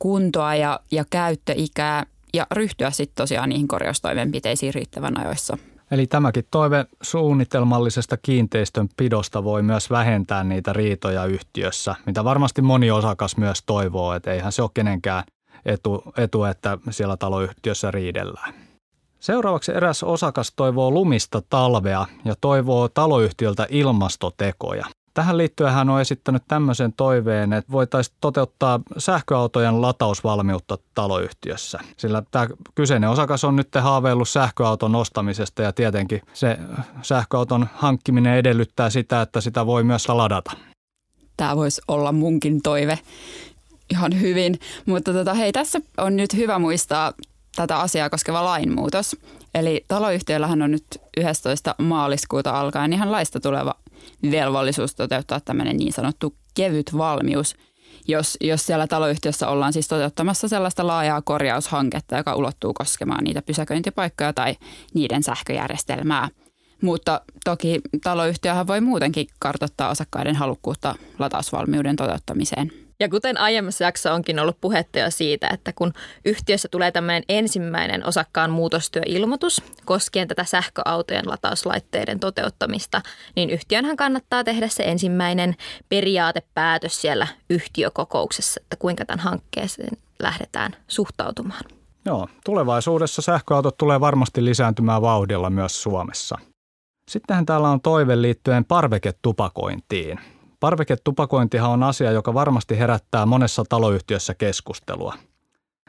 kuntoa 0.00 0.54
ja, 0.54 0.80
ja 0.90 1.04
käyttöikää 1.10 2.06
ja 2.34 2.46
ryhtyä 2.50 2.90
sitten 2.90 3.22
tosiaan 3.22 3.48
niihin 3.48 3.68
korjaustoimenpiteisiin 3.68 4.74
riittävän 4.74 5.20
ajoissa. 5.20 5.58
Eli 5.90 6.06
tämäkin 6.06 6.44
toive 6.50 6.86
suunnitelmallisesta 7.02 8.16
kiinteistön 8.16 8.88
pidosta 8.96 9.44
voi 9.44 9.62
myös 9.62 9.90
vähentää 9.90 10.44
niitä 10.44 10.72
riitoja 10.72 11.24
yhtiössä, 11.24 11.94
mitä 12.06 12.24
varmasti 12.24 12.62
moni 12.62 12.90
osakas 12.90 13.36
myös 13.36 13.62
toivoo, 13.66 14.14
että 14.14 14.32
eihän 14.32 14.52
se 14.52 14.62
ole 14.62 14.70
kenenkään 14.74 15.24
etu, 15.64 16.02
etu 16.16 16.44
että 16.44 16.78
siellä 16.90 17.16
taloyhtiössä 17.16 17.90
riidellään. 17.90 18.54
Seuraavaksi 19.20 19.72
eräs 19.72 20.02
osakas 20.02 20.52
toivoo 20.56 20.90
lumista 20.90 21.42
talvea 21.50 22.06
ja 22.24 22.34
toivoo 22.40 22.88
taloyhtiöltä 22.88 23.66
ilmastotekoja. 23.70 24.86
Tähän 25.14 25.38
liittyen 25.38 25.72
hän 25.72 25.90
on 25.90 26.00
esittänyt 26.00 26.42
tämmöisen 26.48 26.92
toiveen, 26.92 27.52
että 27.52 27.72
voitaisiin 27.72 28.16
toteuttaa 28.20 28.80
sähköautojen 28.98 29.82
latausvalmiutta 29.82 30.78
taloyhtiössä. 30.94 31.78
Sillä 31.96 32.22
tämä 32.30 32.48
kyseinen 32.74 33.10
osakas 33.10 33.44
on 33.44 33.56
nyt 33.56 33.68
haaveillut 33.80 34.28
sähköauton 34.28 34.94
ostamisesta 34.94 35.62
ja 35.62 35.72
tietenkin 35.72 36.20
se 36.32 36.58
sähköauton 37.02 37.68
hankkiminen 37.74 38.36
edellyttää 38.36 38.90
sitä, 38.90 39.22
että 39.22 39.40
sitä 39.40 39.66
voi 39.66 39.84
myös 39.84 40.08
ladata. 40.08 40.50
Tämä 41.36 41.56
voisi 41.56 41.82
olla 41.88 42.12
munkin 42.12 42.62
toive 42.62 42.98
ihan 43.90 44.20
hyvin, 44.20 44.58
mutta 44.86 45.12
tota, 45.12 45.34
hei 45.34 45.52
tässä 45.52 45.80
on 45.98 46.16
nyt 46.16 46.34
hyvä 46.34 46.58
muistaa 46.58 47.12
tätä 47.56 47.78
asiaa 47.78 48.10
koskeva 48.10 48.44
lainmuutos. 48.44 49.16
Eli 49.54 49.84
taloyhtiöllähän 49.88 50.62
on 50.62 50.70
nyt 50.70 50.84
11. 51.16 51.74
maaliskuuta 51.78 52.60
alkaen 52.60 52.92
ihan 52.92 53.12
laista 53.12 53.40
tuleva 53.40 53.74
velvollisuus 54.30 54.94
toteuttaa 54.94 55.40
tämmöinen 55.40 55.76
niin 55.76 55.92
sanottu 55.92 56.34
kevyt 56.54 56.96
valmius, 56.96 57.54
jos, 58.08 58.36
jos 58.40 58.66
siellä 58.66 58.86
taloyhtiössä 58.86 59.48
ollaan 59.48 59.72
siis 59.72 59.88
toteuttamassa 59.88 60.48
sellaista 60.48 60.86
laajaa 60.86 61.22
korjaushanketta, 61.22 62.16
joka 62.16 62.34
ulottuu 62.34 62.74
koskemaan 62.74 63.24
niitä 63.24 63.42
pysäköintipaikkoja 63.42 64.32
tai 64.32 64.56
niiden 64.94 65.22
sähköjärjestelmää. 65.22 66.28
Mutta 66.82 67.20
toki 67.44 67.80
taloyhtiöhän 68.02 68.66
voi 68.66 68.80
muutenkin 68.80 69.26
kartoittaa 69.38 69.90
osakkaiden 69.90 70.36
halukkuutta 70.36 70.94
latausvalmiuden 71.18 71.96
toteuttamiseen. 71.96 72.72
Ja 73.00 73.08
kuten 73.08 73.38
aiemmassa 73.38 73.84
jaksossa 73.84 74.12
onkin 74.12 74.38
ollut 74.38 74.60
puhetta 74.60 74.98
jo 74.98 75.10
siitä, 75.10 75.48
että 75.52 75.72
kun 75.72 75.92
yhtiössä 76.24 76.68
tulee 76.68 76.92
tämmöinen 76.92 77.22
ensimmäinen 77.28 78.06
osakkaan 78.06 78.50
muutostyöilmoitus 78.50 79.62
koskien 79.84 80.28
tätä 80.28 80.44
sähköautojen 80.44 81.28
latauslaitteiden 81.28 82.20
toteuttamista, 82.20 83.00
niin 83.36 83.50
yhtiönhän 83.50 83.96
kannattaa 83.96 84.44
tehdä 84.44 84.68
se 84.68 84.82
ensimmäinen 84.82 85.54
periaatepäätös 85.88 87.00
siellä 87.00 87.26
yhtiökokouksessa, 87.50 88.60
että 88.62 88.76
kuinka 88.76 89.04
tämän 89.04 89.20
hankkeeseen 89.20 89.96
lähdetään 90.22 90.76
suhtautumaan. 90.88 91.64
Joo, 92.04 92.28
tulevaisuudessa 92.44 93.22
sähköautot 93.22 93.78
tulee 93.78 94.00
varmasti 94.00 94.44
lisääntymään 94.44 95.02
vauhdilla 95.02 95.50
myös 95.50 95.82
Suomessa. 95.82 96.38
Sittenhän 97.10 97.46
täällä 97.46 97.68
on 97.68 97.80
toive 97.80 98.22
liittyen 98.22 98.64
parveketupakointiin. 98.64 100.20
Parveketupakointihan 100.60 101.70
on 101.70 101.82
asia, 101.82 102.10
joka 102.10 102.34
varmasti 102.34 102.78
herättää 102.78 103.26
monessa 103.26 103.64
taloyhtiössä 103.68 104.34
keskustelua. 104.34 105.14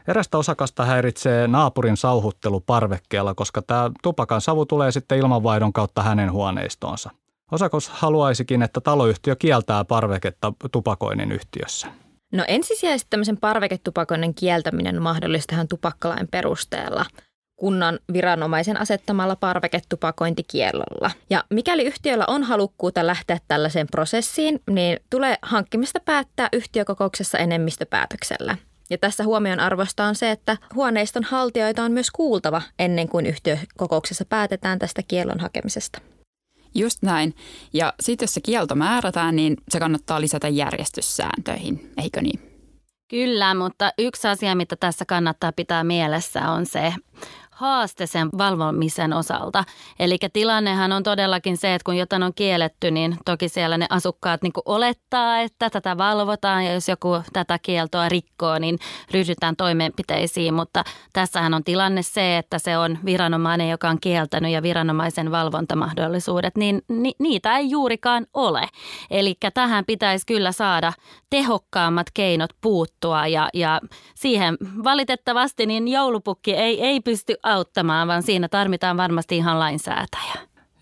Erästä 0.07 0.37
osakasta 0.37 0.85
häiritsee 0.85 1.47
naapurin 1.47 1.97
sauhuttelu 1.97 2.59
parvekkeella, 2.59 3.33
koska 3.33 3.61
tämä 3.61 3.91
tupakan 4.03 4.41
savu 4.41 4.65
tulee 4.65 4.91
sitten 4.91 5.17
ilmanvaihdon 5.17 5.73
kautta 5.73 6.03
hänen 6.03 6.31
huoneistoonsa. 6.31 7.09
Osakas 7.51 7.89
haluaisikin, 7.89 8.61
että 8.61 8.81
taloyhtiö 8.81 9.35
kieltää 9.35 9.85
parveketta 9.85 10.53
tupakoinnin 10.71 11.31
yhtiössä. 11.31 11.87
No 12.31 12.43
ensisijaisesti 12.47 13.09
tämmöisen 13.09 13.37
parveketupakoinnin 13.37 14.35
kieltäminen 14.35 14.97
on 14.97 15.03
mahdollista 15.03 15.55
ihan 15.55 15.67
tupakkalain 15.67 16.27
perusteella– 16.31 17.05
kunnan 17.61 17.99
viranomaisen 18.13 18.81
asettamalla 18.81 19.35
parveketupakointikiellolla. 19.35 21.11
Ja 21.29 21.43
mikäli 21.49 21.83
yhtiöllä 21.83 22.25
on 22.27 22.43
halukkuutta 22.43 23.07
lähteä 23.07 23.37
tällaiseen 23.47 23.87
prosessiin, 23.91 24.61
niin 24.69 24.99
tulee 25.09 25.37
hankkimista 25.41 25.99
päättää 25.99 26.49
yhtiökokouksessa 26.53 27.37
enemmistöpäätöksellä. 27.37 28.57
Ja 28.89 28.97
tässä 28.97 29.23
huomion 29.23 29.59
arvosta 29.59 30.03
on 30.05 30.15
se, 30.15 30.31
että 30.31 30.57
huoneiston 30.75 31.23
haltijoita 31.23 31.83
on 31.83 31.91
myös 31.91 32.11
kuultava 32.11 32.61
ennen 32.79 33.09
kuin 33.09 33.25
yhtiökokouksessa 33.25 34.25
päätetään 34.25 34.79
tästä 34.79 35.01
kiellon 35.07 35.39
hakemisesta. 35.39 35.99
Just 36.75 37.01
näin. 37.01 37.35
Ja 37.73 37.93
sitten 37.99 38.23
jos 38.23 38.33
se 38.33 38.41
kielto 38.41 38.75
määrätään, 38.75 39.35
niin 39.35 39.57
se 39.69 39.79
kannattaa 39.79 40.21
lisätä 40.21 40.47
järjestyssääntöihin, 40.47 41.91
eikö 41.97 42.21
niin? 42.21 42.51
Kyllä, 43.11 43.53
mutta 43.53 43.91
yksi 43.97 44.27
asia, 44.27 44.55
mitä 44.55 44.75
tässä 44.75 45.05
kannattaa 45.05 45.51
pitää 45.51 45.83
mielessä 45.83 46.51
on 46.51 46.65
se, 46.65 46.93
haaste 47.61 48.05
sen 48.05 48.29
valvomisen 48.37 49.13
osalta. 49.13 49.63
Eli 49.99 50.17
tilannehan 50.33 50.91
on 50.91 51.03
todellakin 51.03 51.57
se, 51.57 51.73
että 51.73 51.85
kun 51.85 51.97
jotain 51.97 52.23
on 52.23 52.33
kielletty, 52.33 52.91
niin 52.91 53.17
toki 53.25 53.49
siellä 53.49 53.77
ne 53.77 53.85
asukkaat 53.89 54.41
niin 54.41 54.53
olettaa, 54.65 55.39
että 55.39 55.69
tätä 55.69 55.97
valvotaan 55.97 56.65
ja 56.65 56.73
jos 56.73 56.89
joku 56.89 57.21
tätä 57.33 57.59
kieltoa 57.61 58.09
rikkoo, 58.09 58.59
niin 58.59 58.79
ryhdytään 59.11 59.55
toimenpiteisiin. 59.55 60.53
Mutta 60.53 60.83
tässähän 61.13 61.53
on 61.53 61.63
tilanne 61.63 62.01
se, 62.01 62.37
että 62.37 62.59
se 62.59 62.77
on 62.77 62.99
viranomainen, 63.05 63.69
joka 63.69 63.89
on 63.89 63.99
kieltänyt 64.01 64.51
ja 64.51 64.63
viranomaisen 64.63 65.31
valvontamahdollisuudet, 65.31 66.57
niin 66.57 66.81
ni- 66.89 67.15
niitä 67.19 67.57
ei 67.57 67.69
juurikaan 67.69 68.27
ole. 68.33 68.67
Eli 69.11 69.35
tähän 69.53 69.85
pitäisi 69.85 70.25
kyllä 70.25 70.51
saada 70.51 70.93
tehokkaammat 71.29 72.07
keinot 72.13 72.49
puuttua 72.61 73.27
ja, 73.27 73.49
ja 73.53 73.81
siihen 74.15 74.57
valitettavasti 74.83 75.65
niin 75.65 75.87
joulupukki 75.87 76.53
ei, 76.53 76.81
ei 76.81 76.99
pysty 76.99 77.35
auttamaan, 77.53 78.07
vaan 78.07 78.23
siinä 78.23 78.47
tarvitaan 78.47 78.97
varmasti 78.97 79.37
ihan 79.37 79.59
lainsäätäjä. 79.59 80.33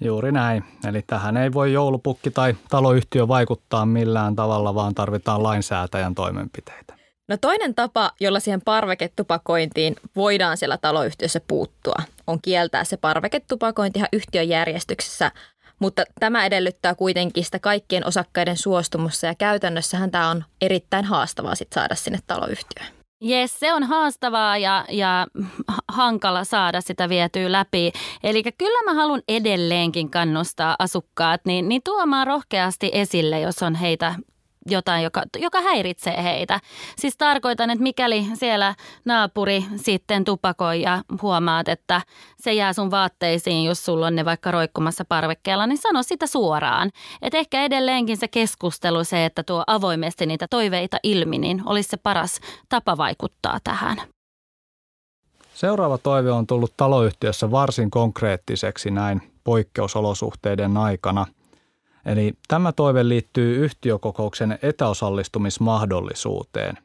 Juuri 0.02 0.32
näin. 0.32 0.64
Eli 0.88 1.02
tähän 1.08 1.38
ei 1.38 1.54
voi 1.54 1.74
joulupukki 1.74 2.32
tai 2.32 2.56
taloyhtiö 2.70 3.28
vaikuttaa 3.28 3.86
millään 3.86 4.36
tavalla, 4.36 4.76
vaan 4.76 4.96
tarvitaan 4.96 5.44
lainsäätäjän 5.44 6.16
toimenpiteitä. 6.16 7.00
No 7.28 7.38
toinen 7.38 7.76
tapa, 7.76 8.12
jolla 8.20 8.40
siihen 8.40 8.62
parveketupakointiin 8.62 9.96
voidaan 10.16 10.58
siellä 10.58 10.78
taloyhtiössä 10.78 11.42
puuttua, 11.48 11.96
on 12.28 12.42
kieltää 12.42 12.84
se 12.84 12.98
parveketupakointi 12.98 14.00
ihan 14.00 14.10
yhtiöjärjestyksessä, 14.14 15.32
mutta 15.80 16.04
tämä 16.20 16.46
edellyttää 16.46 16.96
kuitenkin 16.96 17.46
sitä 17.46 17.60
kaikkien 17.60 18.08
osakkaiden 18.08 18.58
suostumusta 18.58 19.26
ja 19.26 19.36
käytännössähän 19.36 20.12
tämä 20.12 20.30
on 20.30 20.44
erittäin 20.62 21.06
haastavaa 21.06 21.56
sit 21.56 21.74
saada 21.74 21.96
sinne 21.96 22.20
taloyhtiöön. 22.28 22.99
Jes, 23.22 23.60
se 23.60 23.74
on 23.74 23.84
haastavaa 23.84 24.58
ja, 24.58 24.86
ja 24.90 25.28
hankala 25.88 26.44
saada 26.44 26.82
sitä 26.82 27.10
vietyä 27.10 27.52
läpi. 27.52 27.92
Eli 28.24 28.44
kyllä 28.58 28.84
mä 28.86 28.94
haluan 28.94 29.22
edelleenkin 29.28 30.10
kannustaa 30.10 30.76
asukkaat 30.80 31.42
niin, 31.46 31.70
niin 31.70 31.82
tuomaan 31.84 32.28
rohkeasti 32.28 32.90
esille, 32.94 33.40
jos 33.40 33.64
on 33.64 33.76
heitä 33.76 34.16
jotain, 34.72 35.04
joka, 35.04 35.24
joka 35.38 35.62
häiritsee 35.62 36.24
heitä. 36.24 36.60
Siis 36.98 37.18
tarkoitan, 37.18 37.70
että 37.70 37.84
mikäli 37.84 38.26
siellä 38.34 38.76
naapuri 39.06 39.66
sitten 39.76 40.24
tupakoi 40.24 40.82
ja 40.82 41.02
huomaat, 41.22 41.68
että 41.68 42.02
se 42.38 42.54
jää 42.54 42.74
sun 42.74 42.92
vaatteisiin, 42.92 43.64
jos 43.64 43.86
sulla 43.86 44.08
on 44.08 44.16
ne 44.16 44.26
vaikka 44.26 44.52
roikkumassa 44.52 45.06
parvekkeella, 45.06 45.68
niin 45.68 45.78
sano 45.78 46.04
sitä 46.04 46.28
suoraan. 46.28 46.90
Että 47.22 47.38
ehkä 47.38 47.64
edelleenkin 47.64 48.18
se 48.18 48.28
keskustelu, 48.28 49.04
se, 49.04 49.26
että 49.26 49.44
tuo 49.44 49.64
avoimesti 49.68 50.26
niitä 50.26 50.48
toiveita 50.50 50.98
ilmi, 51.04 51.38
niin 51.38 51.62
olisi 51.66 51.90
se 51.90 51.98
paras 51.98 52.40
tapa 52.70 52.98
vaikuttaa 52.98 53.60
tähän. 53.64 53.98
Seuraava 55.54 55.98
toive 55.98 56.32
on 56.32 56.48
tullut 56.48 56.74
taloyhtiössä 56.78 57.52
varsin 57.52 57.92
konkreettiseksi 57.92 58.92
näin 58.92 59.22
poikkeusolosuhteiden 59.44 60.78
aikana– 60.78 61.26
Eli 62.10 62.34
tämä 62.48 62.72
toive 62.72 63.10
liittyy 63.10 63.66
yhtiökokouksen 63.66 64.60
etäosallistumismahdollisuuteen. 64.62 66.78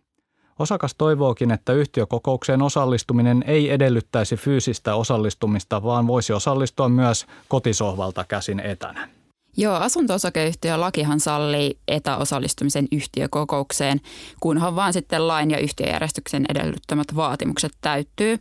Osakas 0.58 0.94
toivookin, 0.94 1.50
että 1.50 1.72
yhtiökokoukseen 1.72 2.62
osallistuminen 2.62 3.44
ei 3.46 3.70
edellyttäisi 3.70 4.36
fyysistä 4.36 4.94
osallistumista, 4.94 5.82
vaan 5.82 6.06
voisi 6.06 6.32
osallistua 6.32 6.88
myös 6.88 7.26
kotisohvalta 7.48 8.24
käsin 8.24 8.60
etänä. 8.60 9.08
Joo, 9.56 9.74
asunto-osakeyhtiön 9.74 10.80
lakihan 10.80 11.20
sallii 11.20 11.78
etäosallistumisen 11.88 12.88
yhtiökokoukseen, 12.92 14.00
kunhan 14.40 14.76
vaan 14.76 14.92
sitten 14.92 15.28
lain 15.28 15.50
ja 15.50 15.58
yhtiöjärjestyksen 15.58 16.46
edellyttämät 16.48 17.16
vaatimukset 17.16 17.72
täyttyy. 17.80 18.38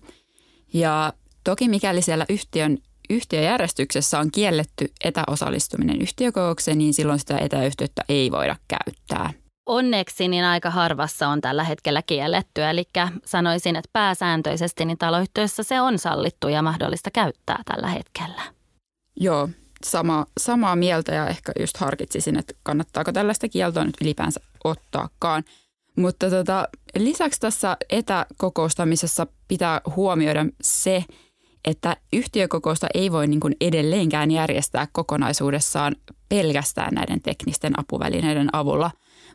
Ja 0.74 1.14
toki 1.44 1.68
mikäli 1.68 2.02
siellä 2.02 2.26
yhtiön 2.30 2.78
yhtiöjärjestyksessä 3.14 4.20
on 4.20 4.32
kielletty 4.32 4.88
etäosallistuminen 5.04 6.02
yhtiökokoukseen, 6.02 6.78
niin 6.78 6.94
silloin 6.94 7.20
sitä 7.20 7.38
etäyhteyttä 7.38 8.02
ei 8.10 8.32
voida 8.32 8.56
käyttää. 8.68 9.30
onneksi 9.66 10.28
niin 10.28 10.44
aika 10.44 10.70
harvassa 10.70 11.28
on 11.28 11.42
tällä 11.42 11.64
hetkellä 11.64 12.02
kielletty. 12.02 12.64
Eli 12.64 12.84
sanoisin, 13.26 13.76
että 13.76 13.90
pääsääntöisesti 13.94 14.86
niin 14.86 14.98
taloyhtiössä 14.98 15.64
se 15.64 15.82
on 15.82 16.00
sallittu 16.00 16.48
ja 16.48 16.62
mahdollista 16.62 17.12
käyttää 17.12 17.62
tällä 17.66 17.88
hetkellä. 17.88 18.42
Joo, 19.20 19.50
sama, 19.86 20.26
samaa 20.40 20.76
mieltä 20.76 21.14
ja 21.14 21.28
ehkä 21.28 21.52
just 21.60 21.78
harkitsisin, 21.78 22.40
että 22.40 22.54
kannattaako 22.64 23.12
tällaista 23.12 23.50
kieltoa 23.50 23.84
nyt 23.84 24.02
ylipäänsä 24.02 24.40
ottaakaan. 24.64 25.44
Mutta 25.98 26.30
tota, 26.30 26.68
lisäksi 26.98 27.40
tässä 27.40 27.78
etäkokoustamisessa 27.90 29.28
pitää 29.48 29.82
huomioida 29.96 30.46
se, 30.62 31.04
että 31.66 31.98
yhtiökokousta 32.14 32.88
ei 32.94 33.12
voi 33.12 33.28
niin 33.28 33.40
kuin 33.40 33.56
edelleenkään 33.62 34.32
järjestää 34.32 34.88
kokonaisuudessaan 34.92 35.96
pelkästään 36.30 36.94
näiden 36.94 37.22
teknisten 37.22 37.80
apuvälineiden 37.80 38.50
avulla, 38.54 38.92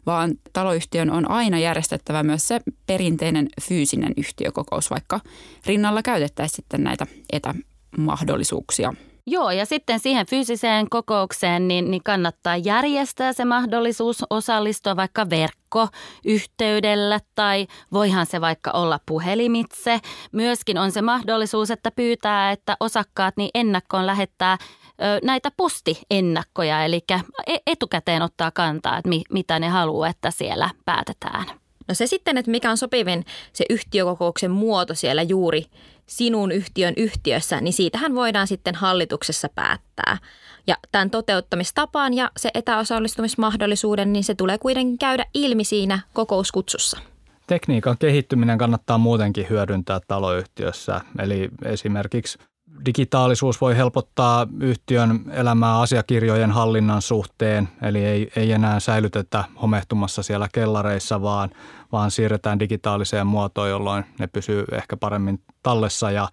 vaan 0.06 0.34
taloyhtiön 0.52 1.10
on 1.10 1.30
aina 1.30 1.58
järjestettävä 1.58 2.22
myös 2.22 2.48
se 2.48 2.60
perinteinen 2.86 3.48
fyysinen 3.62 4.12
yhtiökokous, 4.16 4.90
vaikka 4.90 5.20
rinnalla 5.66 6.02
käytettäisiin 6.02 6.56
sitten 6.56 6.84
näitä 6.84 7.06
etämahdollisuuksia. 7.32 8.94
Joo, 9.30 9.50
ja 9.50 9.66
sitten 9.66 10.00
siihen 10.00 10.26
fyysiseen 10.26 10.90
kokoukseen 10.90 11.68
niin, 11.68 11.90
niin 11.90 12.02
kannattaa 12.02 12.56
järjestää 12.56 13.32
se 13.32 13.44
mahdollisuus 13.44 14.24
osallistua 14.30 14.96
vaikka 14.96 15.26
verkkoyhteydellä 15.30 17.20
tai 17.34 17.66
voihan 17.92 18.26
se 18.26 18.40
vaikka 18.40 18.70
olla 18.70 19.00
puhelimitse. 19.06 20.00
Myöskin 20.32 20.78
on 20.78 20.92
se 20.92 21.02
mahdollisuus, 21.02 21.70
että 21.70 21.90
pyytää, 21.90 22.52
että 22.52 22.76
osakkaat 22.80 23.36
niin 23.36 23.50
ennakkoon 23.54 24.06
lähettää 24.06 24.58
ö, 24.62 25.20
näitä 25.22 25.50
postiennakkoja, 25.56 26.84
eli 26.84 27.00
e-, 27.46 27.56
etukäteen 27.66 28.22
ottaa 28.22 28.50
kantaa, 28.50 28.98
että 28.98 29.08
mi, 29.08 29.22
mitä 29.32 29.58
ne 29.58 29.68
haluaa, 29.68 30.08
että 30.08 30.30
siellä 30.30 30.70
päätetään. 30.84 31.44
No 31.88 31.94
se 31.94 32.06
sitten, 32.06 32.38
että 32.38 32.50
mikä 32.50 32.70
on 32.70 32.76
sopivin 32.76 33.24
se 33.52 33.64
yhtiökokouksen 33.70 34.50
muoto 34.50 34.94
siellä 34.94 35.22
juuri 35.22 35.64
sinun 36.08 36.52
yhtiön 36.52 36.94
yhtiössä, 36.96 37.60
niin 37.60 37.72
siitähän 37.72 38.14
voidaan 38.14 38.46
sitten 38.46 38.74
hallituksessa 38.74 39.48
päättää. 39.54 40.18
Ja 40.66 40.76
tämän 40.92 41.10
toteuttamistapaan 41.10 42.14
ja 42.14 42.30
se 42.36 42.50
etäosallistumismahdollisuuden, 42.54 44.12
niin 44.12 44.24
se 44.24 44.34
tulee 44.34 44.58
kuitenkin 44.58 44.98
käydä 44.98 45.26
ilmi 45.34 45.64
siinä 45.64 46.00
kokouskutsussa. 46.12 46.98
Tekniikan 47.46 47.98
kehittyminen 47.98 48.58
kannattaa 48.58 48.98
muutenkin 48.98 49.46
hyödyntää 49.50 50.00
taloyhtiössä. 50.08 51.00
Eli 51.18 51.48
esimerkiksi 51.64 52.38
digitaalisuus 52.86 53.60
voi 53.60 53.76
helpottaa 53.76 54.46
yhtiön 54.60 55.24
elämää 55.30 55.80
asiakirjojen 55.80 56.50
hallinnan 56.50 57.02
suhteen, 57.02 57.68
eli 57.82 58.04
ei, 58.04 58.30
ei 58.36 58.52
enää 58.52 58.80
säilytetä 58.80 59.44
homehtumassa 59.62 60.22
siellä 60.22 60.48
kellareissa, 60.52 61.22
vaan, 61.22 61.50
vaan 61.92 62.10
siirretään 62.10 62.60
digitaaliseen 62.60 63.26
muotoon, 63.26 63.70
jolloin 63.70 64.04
ne 64.18 64.26
pysyy 64.26 64.64
ehkä 64.72 64.96
paremmin 64.96 65.42
tallessa 65.62 66.10
ja 66.10 66.28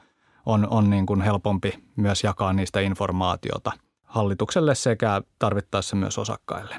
on, 0.45 0.67
on 0.69 0.89
niin 0.89 1.05
kuin 1.05 1.21
helpompi 1.21 1.73
myös 1.95 2.23
jakaa 2.23 2.53
niistä 2.53 2.79
informaatiota 2.79 3.71
hallitukselle 4.03 4.75
sekä 4.75 5.21
tarvittaessa 5.39 5.95
myös 5.95 6.17
osakkaille. 6.17 6.75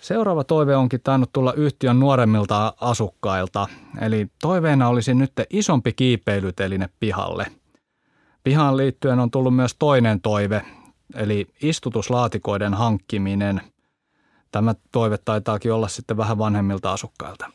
Seuraava 0.00 0.44
toive 0.44 0.76
onkin 0.76 1.00
tainnut 1.04 1.32
tulla 1.32 1.52
yhtiön 1.52 2.00
nuoremmilta 2.00 2.74
asukkailta, 2.80 3.68
eli 4.00 4.26
toiveena 4.42 4.88
olisi 4.88 5.14
nyt 5.14 5.32
isompi 5.50 5.92
kiipeilyteline 5.92 6.88
pihalle– 7.00 7.46
Pihaan 8.44 8.76
liittyen 8.76 9.18
on 9.18 9.30
tullut 9.30 9.56
myös 9.56 9.76
toinen 9.78 10.20
toive, 10.20 10.62
eli 11.14 11.46
istutuslaatikoiden 11.62 12.74
hankkiminen. 12.74 13.60
Tämä 14.52 14.74
toive 14.92 15.18
taitaakin 15.18 15.72
olla 15.72 15.88
sitten 15.88 16.16
vähän 16.16 16.38
vanhemmilta 16.38 16.92
asukkailta. 16.92 17.50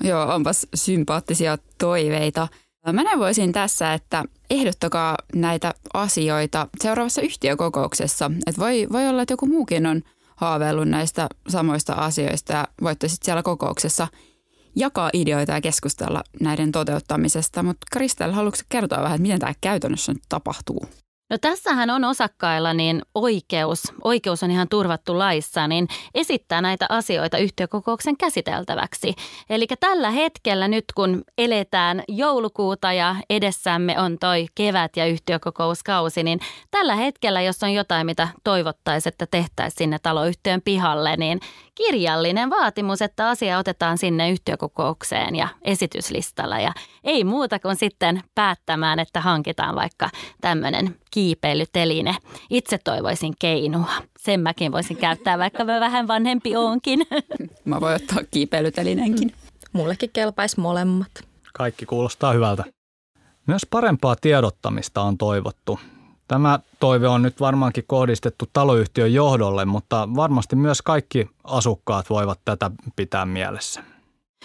Joo, 0.00 0.34
onpas 0.34 0.66
sympaattisia 0.74 1.58
toiveita. 1.78 2.48
Mä 2.92 3.02
voisin 3.18 3.52
tässä, 3.52 3.94
että 3.94 4.24
ehdottakaa 4.50 5.16
näitä 5.34 5.74
asioita 5.94 6.68
seuraavassa 6.82 7.22
yhtiökokouksessa. 7.22 8.30
Että 8.46 8.60
voi, 8.60 8.86
voi 8.92 9.08
olla, 9.08 9.22
että 9.22 9.32
joku 9.32 9.46
muukin 9.46 9.86
on 9.86 10.02
haaveillut 10.36 10.88
näistä 10.88 11.28
samoista 11.48 11.92
asioista 11.92 12.52
ja 12.52 12.68
voitte 12.82 13.08
sitten 13.08 13.24
siellä 13.24 13.42
kokouksessa– 13.42 14.08
jakaa 14.76 15.10
ideoita 15.12 15.52
ja 15.52 15.60
keskustella 15.60 16.22
näiden 16.40 16.72
toteuttamisesta. 16.72 17.62
Mutta 17.62 17.86
Kristel, 17.92 18.32
haluatko 18.32 18.62
kertoa 18.68 19.02
vähän, 19.02 19.16
että 19.16 19.22
miten 19.22 19.38
tämä 19.38 19.52
käytännössä 19.60 20.12
nyt 20.12 20.22
tapahtuu? 20.28 20.88
No 21.30 21.38
tässähän 21.38 21.90
on 21.90 22.04
osakkailla 22.04 22.74
niin 22.74 23.02
oikeus, 23.14 23.82
oikeus 24.04 24.42
on 24.42 24.50
ihan 24.50 24.68
turvattu 24.68 25.18
laissa, 25.18 25.68
niin 25.68 25.88
esittää 26.14 26.60
näitä 26.60 26.86
asioita 26.88 27.38
yhtiökokouksen 27.38 28.16
käsiteltäväksi. 28.16 29.14
Eli 29.50 29.66
tällä 29.80 30.10
hetkellä 30.10 30.68
nyt 30.68 30.84
kun 30.94 31.24
eletään 31.38 32.02
joulukuuta 32.08 32.92
ja 32.92 33.16
edessämme 33.30 34.00
on 34.00 34.18
toi 34.18 34.46
kevät 34.54 34.96
ja 34.96 35.06
yhtiökokouskausi, 35.06 36.22
niin 36.22 36.40
tällä 36.70 36.94
hetkellä, 36.94 37.42
jos 37.42 37.62
on 37.62 37.74
jotain, 37.74 38.06
mitä 38.06 38.28
toivottaisiin, 38.44 39.12
että 39.12 39.26
tehtäisiin 39.26 39.78
sinne 39.78 39.98
taloyhtiön 39.98 40.62
pihalle, 40.62 41.16
niin 41.16 41.40
kirjallinen 41.74 42.50
vaatimus, 42.50 43.02
että 43.02 43.28
asia 43.28 43.58
otetaan 43.58 43.98
sinne 43.98 44.30
yhtiökokoukseen 44.30 45.36
ja 45.36 45.48
esityslistalla. 45.62 46.58
Ja 46.58 46.72
ei 47.04 47.24
muuta 47.24 47.58
kuin 47.58 47.76
sitten 47.76 48.22
päättämään, 48.34 48.98
että 48.98 49.20
hankitaan 49.20 49.74
vaikka 49.74 50.10
tämmöinen 50.40 50.96
kiipeilyteline. 51.16 52.16
Itse 52.50 52.78
toivoisin 52.78 53.34
keinua. 53.38 53.88
Sen 54.18 54.40
mäkin 54.40 54.72
voisin 54.72 54.96
käyttää, 54.96 55.38
vaikka 55.38 55.64
mä 55.64 55.80
vähän 55.80 56.08
vanhempi 56.08 56.56
onkin. 56.56 57.00
Mä 57.64 57.80
voin 57.80 57.94
ottaa 57.94 58.18
kiipeilytelinenkin. 58.30 59.32
Mullekin 59.72 60.10
kelpaisi 60.12 60.60
molemmat. 60.60 61.10
Kaikki 61.54 61.86
kuulostaa 61.86 62.32
hyvältä. 62.32 62.64
Myös 63.46 63.66
parempaa 63.70 64.16
tiedottamista 64.16 65.02
on 65.02 65.18
toivottu. 65.18 65.78
Tämä 66.28 66.58
toive 66.80 67.08
on 67.08 67.22
nyt 67.22 67.40
varmaankin 67.40 67.84
kohdistettu 67.86 68.44
taloyhtiön 68.52 69.12
johdolle, 69.12 69.64
mutta 69.64 70.08
varmasti 70.16 70.56
myös 70.56 70.82
kaikki 70.82 71.28
asukkaat 71.44 72.10
voivat 72.10 72.40
tätä 72.44 72.70
pitää 72.96 73.26
mielessä. 73.26 73.82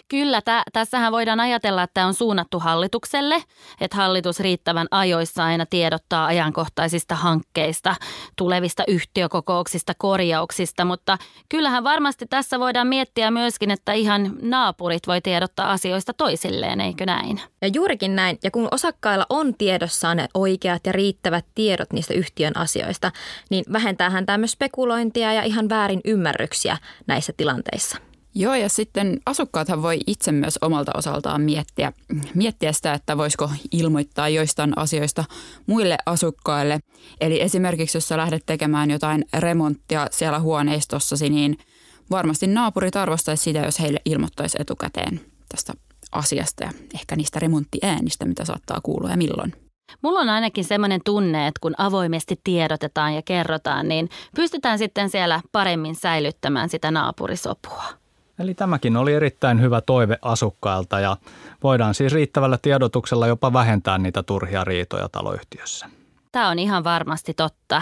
Kyllä, 0.08 0.41
tä, 0.41 0.63
tässähän 0.73 1.12
voidaan 1.12 1.39
ajatella, 1.39 1.84
että 1.84 2.06
on 2.06 2.13
suunnattu 2.13 2.60
hallitukselle, 2.60 3.43
että 3.82 3.97
hallitus 3.97 4.39
riittävän 4.39 4.88
ajoissa 4.91 5.45
aina 5.45 5.65
tiedottaa 5.65 6.25
ajankohtaisista 6.25 7.15
hankkeista, 7.15 7.95
tulevista 8.38 8.84
yhtiökokouksista, 8.88 9.93
korjauksista, 9.97 10.86
mutta 10.86 11.17
kyllähän 11.49 11.84
varmasti 11.84 12.25
tässä 12.30 12.60
voidaan 12.60 12.88
miettiä 12.88 13.32
myöskin, 13.32 13.71
että 13.71 13.93
ihan 13.93 14.36
naapurit 14.41 15.08
voi 15.08 15.21
tiedottaa 15.21 15.71
asioista 15.71 16.13
toisilleen, 16.13 16.82
eikö 16.82 17.06
näin? 17.06 17.41
Ja 17.62 17.67
juurikin 17.67 18.15
näin, 18.15 18.38
ja 18.43 18.51
kun 18.51 18.67
osakkailla 18.71 19.25
on 19.30 19.56
tiedossaan 19.56 20.17
ne 20.17 20.27
oikeat 20.34 20.86
ja 20.86 20.91
riittävät 20.91 21.45
tiedot 21.56 21.93
niistä 21.93 22.13
yhtiön 22.13 22.58
asioista, 22.58 23.12
niin 23.49 23.63
vähentäähän 23.73 24.25
tämä 24.25 24.38
myös 24.38 24.51
spekulointia 24.51 25.34
ja 25.34 25.43
ihan 25.43 25.69
väärin 25.69 26.01
ymmärryksiä 26.06 26.77
näissä 27.08 27.34
tilanteissa. 27.38 28.11
Joo, 28.36 28.56
ja 28.56 28.70
sitten 28.70 29.20
asukkaathan 29.26 29.82
voi 29.82 30.00
itse 30.08 30.32
myös 30.32 30.60
omalta 30.62 30.91
osaltaan 30.96 31.41
miettiä, 31.41 31.94
miettiä 32.36 32.72
sitä, 32.72 32.94
että 32.94 33.17
voisiko 33.17 33.50
ilmoittaa 33.72 34.30
joistain 34.30 34.78
asioista 34.78 35.24
muille 35.67 35.98
asukkaille. 36.06 36.80
Eli 37.22 37.41
esimerkiksi 37.41 37.98
jos 37.98 38.08
sä 38.08 38.17
lähdet 38.17 38.44
tekemään 38.46 38.91
jotain 38.91 39.26
remonttia 39.34 40.08
siellä 40.12 40.39
huoneistossasi, 40.39 41.30
niin 41.30 41.58
varmasti 42.12 42.48
naapurit 42.48 42.96
arvostaisi 42.96 43.44
sitä, 43.44 43.60
jos 43.60 43.80
heille 43.80 44.00
ilmoittaisi 44.06 44.58
etukäteen 44.62 45.22
tästä 45.50 45.74
asiasta 46.12 46.63
ja 46.63 46.72
ehkä 46.96 47.15
niistä 47.15 47.39
remonttiäänistä, 47.39 48.26
mitä 48.26 48.46
saattaa 48.46 48.80
kuulua 48.84 49.10
ja 49.10 49.17
milloin. 49.17 49.54
Mulla 50.02 50.20
on 50.20 50.30
ainakin 50.30 50.63
semmoinen 50.63 51.02
tunne, 51.06 51.48
että 51.48 51.60
kun 51.62 51.76
avoimesti 51.78 52.39
tiedotetaan 52.44 53.15
ja 53.15 53.22
kerrotaan, 53.22 53.88
niin 53.88 54.10
pystytään 54.36 54.78
sitten 54.78 55.10
siellä 55.10 55.41
paremmin 55.52 55.96
säilyttämään 55.96 56.70
sitä 56.70 56.91
naapurisopua. 56.91 58.00
Eli 58.41 58.54
tämäkin 58.54 58.97
oli 58.97 59.13
erittäin 59.13 59.62
hyvä 59.62 59.82
toive 59.82 60.17
asukkailta 60.21 60.99
ja 60.99 61.17
voidaan 61.63 61.93
siis 61.93 62.13
riittävällä 62.13 62.58
tiedotuksella 62.62 63.27
jopa 63.27 63.54
vähentää 63.54 63.97
niitä 63.97 64.23
turhia 64.23 64.63
riitoja 64.63 65.10
taloyhtiössä. 65.10 65.89
Tämä 66.32 66.49
on 66.49 66.60
ihan 66.60 66.84
varmasti 66.84 67.34
totta. 67.34 67.82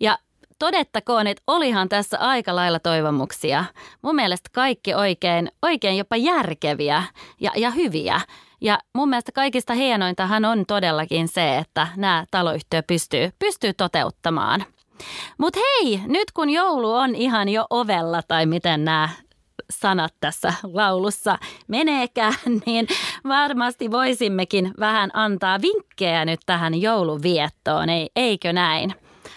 Ja 0.00 0.18
todettakoon, 0.58 1.26
että 1.26 1.42
olihan 1.46 1.88
tässä 1.88 2.18
aika 2.18 2.56
lailla 2.56 2.78
toivomuksia. 2.78 3.64
Mun 4.02 4.14
mielestä 4.14 4.50
kaikki 4.54 4.94
oikein, 4.94 5.52
oikein 5.62 5.98
jopa 5.98 6.16
järkeviä 6.16 7.02
ja, 7.40 7.52
ja 7.56 7.70
hyviä. 7.70 8.20
Ja 8.60 8.78
mun 8.94 9.08
mielestä 9.08 9.32
kaikista 9.32 9.74
hienointahan 9.74 10.44
on 10.44 10.64
todellakin 10.66 11.28
se, 11.28 11.58
että 11.58 11.88
nämä 11.96 12.24
taloyhtiö 12.30 12.82
pystyy, 12.82 13.30
pystyy 13.38 13.72
toteuttamaan. 13.72 14.64
Mutta 15.38 15.60
hei, 15.60 16.00
nyt 16.06 16.32
kun 16.32 16.50
joulu 16.50 16.94
on 16.94 17.14
ihan 17.14 17.48
jo 17.48 17.66
ovella, 17.70 18.22
tai 18.28 18.46
miten 18.46 18.84
nämä 18.84 19.08
sanat 19.70 20.14
tässä 20.20 20.54
laulussa 20.62 21.38
meneekään, 21.68 22.34
niin 22.66 22.86
varmasti 23.24 23.90
voisimmekin 23.90 24.72
vähän 24.80 25.10
antaa 25.14 25.60
vinkkejä 25.62 26.24
nyt 26.24 26.40
tähän 26.46 26.80
jouluviettoon, 26.80 27.88
ei, 27.88 28.10
eikö 28.16 28.52
näin? 28.52 28.94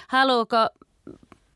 Haluuko 0.08 0.58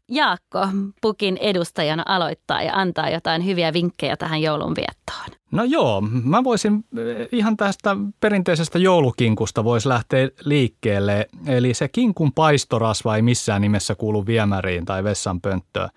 Jaakko 0.09 0.67
Pukin 1.01 1.37
edustajana 1.37 2.03
aloittaa 2.05 2.61
ja 2.63 2.73
antaa 2.73 3.09
jotain 3.09 3.45
hyviä 3.45 3.73
vinkkejä 3.73 4.17
tähän 4.17 4.41
joulun 4.41 4.75
viettoon? 4.75 5.39
No 5.51 5.63
joo, 5.63 6.01
mä 6.23 6.43
voisin 6.43 6.85
eh, 6.97 7.27
ihan 7.31 7.57
tästä 7.57 7.95
perinteisestä 8.19 8.79
joulukinkusta 8.79 9.63
voisi 9.63 9.89
lähteä 9.89 10.29
liikkeelle. 10.45 11.27
Eli 11.47 11.73
se 11.73 11.87
kinkun 11.87 12.31
paistorasva 12.33 13.15
ei 13.15 13.21
missään 13.21 13.61
nimessä 13.61 13.95
kuulu 13.95 14.25
viemäriin 14.25 14.85
tai 14.85 15.03
vessanpönttöön. 15.03 15.89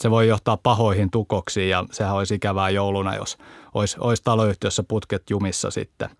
Se 0.00 0.10
voi 0.10 0.28
johtaa 0.28 0.56
pahoihin 0.56 1.10
tukoksiin 1.10 1.70
ja 1.70 1.84
sehän 1.90 2.14
olisi 2.14 2.34
ikävää 2.34 2.70
jouluna, 2.70 3.16
jos 3.16 3.38
olisi, 3.74 3.96
olisi 4.00 4.22
taloyhtiössä 4.22 4.82
putket 4.82 5.30
jumissa 5.30 5.70
sitten. 5.70 6.10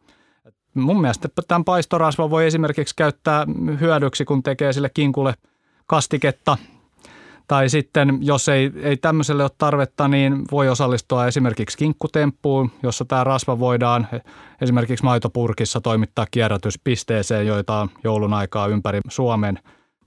Mun 0.75 1.01
mielestä 1.01 1.29
tämän 1.49 1.65
paistorasvan 1.65 2.31
voi 2.31 2.47
esimerkiksi 2.47 2.97
käyttää 2.97 3.47
hyödyksi, 3.81 4.25
kun 4.25 4.43
tekee 4.43 4.73
sille 4.73 4.91
kinkulle 4.95 5.35
kastiketta 5.87 6.59
tai 7.49 7.69
sitten, 7.69 8.19
jos 8.21 8.49
ei, 8.49 8.73
ei 8.83 8.97
tämmöiselle 8.97 9.43
ole 9.43 9.51
tarvetta, 9.59 10.09
niin 10.09 10.45
voi 10.51 10.69
osallistua 10.69 11.27
esimerkiksi 11.27 11.79
kinkkutemppuun, 11.79 12.71
jossa 12.83 13.05
tämä 13.05 13.25
rasva 13.25 13.59
voidaan 13.59 14.07
esimerkiksi 14.61 15.05
maitopurkissa 15.05 15.81
toimittaa 15.81 16.27
kierrätyspisteeseen, 16.31 17.47
joita 17.47 17.81
on 17.81 17.91
joulun 18.05 18.35
aikaa 18.35 18.67
ympäri 18.67 19.01
Suomen. 19.09 19.59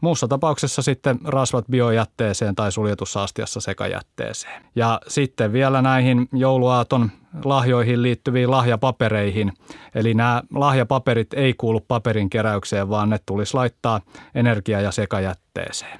Muussa 0.01 0.27
tapauksessa 0.27 0.81
sitten 0.81 1.19
rasvat 1.23 1.65
biojätteeseen 1.71 2.55
tai 2.55 2.71
suljetussa 2.71 3.23
astiassa 3.23 3.61
sekajätteeseen. 3.61 4.63
Ja 4.75 5.01
sitten 5.07 5.53
vielä 5.53 5.81
näihin 5.81 6.27
jouluaaton 6.33 7.11
lahjoihin 7.45 8.01
liittyviin 8.01 8.51
lahjapapereihin. 8.51 9.53
Eli 9.95 10.13
nämä 10.13 10.43
lahjapaperit 10.55 11.33
ei 11.33 11.53
kuulu 11.53 11.79
paperin 11.79 12.29
keräykseen, 12.29 12.89
vaan 12.89 13.09
ne 13.09 13.19
tulisi 13.25 13.53
laittaa 13.53 14.01
energia- 14.35 14.81
ja 14.81 14.91
sekajätteeseen. 14.91 15.99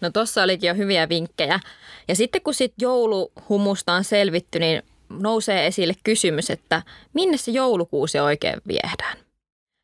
No 0.00 0.10
tossa 0.10 0.42
olikin 0.42 0.68
jo 0.68 0.74
hyviä 0.74 1.08
vinkkejä. 1.08 1.60
Ja 2.08 2.16
sitten 2.16 2.42
kun 2.42 2.54
sitten 2.54 2.82
jouluhumusta 2.82 3.92
on 3.92 4.04
selvitty, 4.04 4.58
niin 4.58 4.82
nousee 5.08 5.66
esille 5.66 5.94
kysymys, 6.04 6.50
että 6.50 6.82
minne 7.12 7.36
se 7.36 7.50
joulukuusi 7.50 8.18
oikein 8.18 8.60
viedään? 8.68 9.29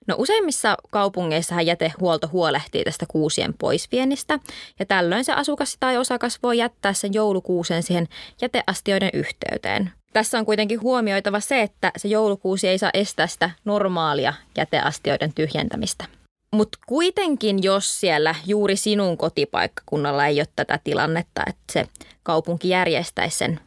No 0.06 0.14
useimmissa 0.18 0.76
kaupungeissa 0.90 1.62
jätehuolto 1.62 2.28
huolehtii 2.32 2.84
tästä 2.84 3.06
kuusien 3.08 3.54
poisviennistä 3.54 4.38
ja 4.78 4.86
tällöin 4.86 5.24
se 5.24 5.32
asukas 5.32 5.76
tai 5.80 5.98
osakas 5.98 6.38
voi 6.42 6.58
jättää 6.58 6.92
sen 6.92 7.14
joulukuusen 7.14 7.82
siihen 7.82 8.08
jäteastioiden 8.42 9.10
yhteyteen. 9.12 9.90
Tässä 10.12 10.38
on 10.38 10.46
kuitenkin 10.46 10.80
huomioitava 10.80 11.40
se, 11.40 11.62
että 11.62 11.92
se 11.96 12.08
joulukuusi 12.08 12.68
ei 12.68 12.78
saa 12.78 12.90
estää 12.94 13.26
sitä 13.26 13.50
normaalia 13.64 14.34
jäteastioiden 14.56 15.34
tyhjentämistä. 15.34 16.04
Mutta 16.52 16.78
kuitenkin, 16.86 17.62
jos 17.62 18.00
siellä 18.00 18.34
juuri 18.46 18.76
sinun 18.76 19.16
kotipaikkakunnalla 19.16 20.26
ei 20.26 20.40
ole 20.40 20.48
tätä 20.56 20.80
tilannetta, 20.84 21.42
että 21.46 21.72
se 21.72 21.86
kaupunki 22.22 22.68
järjestäisi 22.68 23.38
sen 23.38 23.60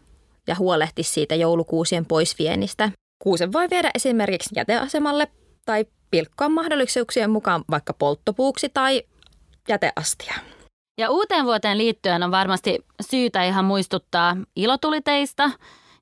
ja 0.48 0.56
huolehtisi 0.56 1.14
siitä 1.14 1.36
joulukuusien 1.36 2.06
poisviennistä. 2.06 2.92
Kuusen 3.24 3.54
voi 3.54 3.70
viedä 3.70 3.92
esimerkiksi 3.96 4.50
jäteasemalle 4.56 5.28
tai 5.66 5.86
pilkkoa 6.12 6.50
mahdollisuuksien 6.50 7.30
mukaan 7.30 7.64
vaikka 7.72 7.94
polttopuuksi 7.94 8.70
tai 8.70 9.04
jäteastia. 9.70 10.34
Ja 10.98 11.10
uuteen 11.10 11.46
vuoteen 11.46 11.78
liittyen 11.78 12.24
on 12.24 12.32
varmasti 12.32 12.86
syytä 13.02 13.44
ihan 13.44 13.66
muistuttaa 13.66 14.38
ilotuliteista 14.56 15.52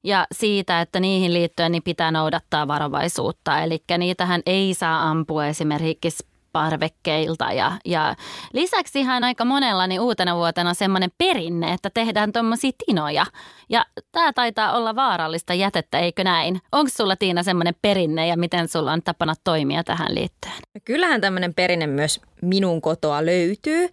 ja 0.04 0.28
siitä, 0.32 0.82
että 0.82 1.00
niihin 1.00 1.34
liittyen 1.34 1.72
niin 1.72 1.84
pitää 1.84 2.12
noudattaa 2.12 2.68
varovaisuutta. 2.68 3.60
Eli 3.60 3.84
niitähän 3.98 4.42
ei 4.46 4.74
saa 4.74 5.10
ampua 5.10 5.46
esimerkiksi 5.46 6.28
parvekkeilta. 6.52 7.52
Ja, 7.52 7.72
ja 7.86 8.16
lisäksi 8.54 9.00
ihan 9.00 9.24
aika 9.24 9.46
monella 9.46 9.88
niin 9.88 10.02
uutena 10.02 10.36
vuotena 10.36 10.74
semmoinen 10.74 11.10
perinne, 11.18 11.74
että 11.74 11.90
tehdään 11.94 12.34
tuommoisia 12.34 12.72
tinoja. 12.86 13.26
Ja 13.70 13.86
tämä 14.12 14.34
taitaa 14.34 14.78
olla 14.78 14.96
vaarallista 14.96 15.54
jätettä, 15.54 16.00
eikö 16.00 16.24
näin? 16.24 16.62
Onko 16.72 16.90
sulla 16.98 17.16
Tiina 17.16 17.44
semmoinen 17.44 17.76
perinne 17.82 18.28
ja 18.28 18.38
miten 18.38 18.68
sulla 18.68 18.92
on 18.92 19.04
tapana 19.04 19.34
toimia 19.44 19.84
tähän 19.84 20.16
liittyen? 20.16 20.54
Kyllähän 20.86 21.22
tämmöinen 21.22 21.54
perinne 21.54 21.88
myös 21.88 22.22
minun 22.42 22.82
kotoa 22.82 23.26
löytyy. 23.26 23.90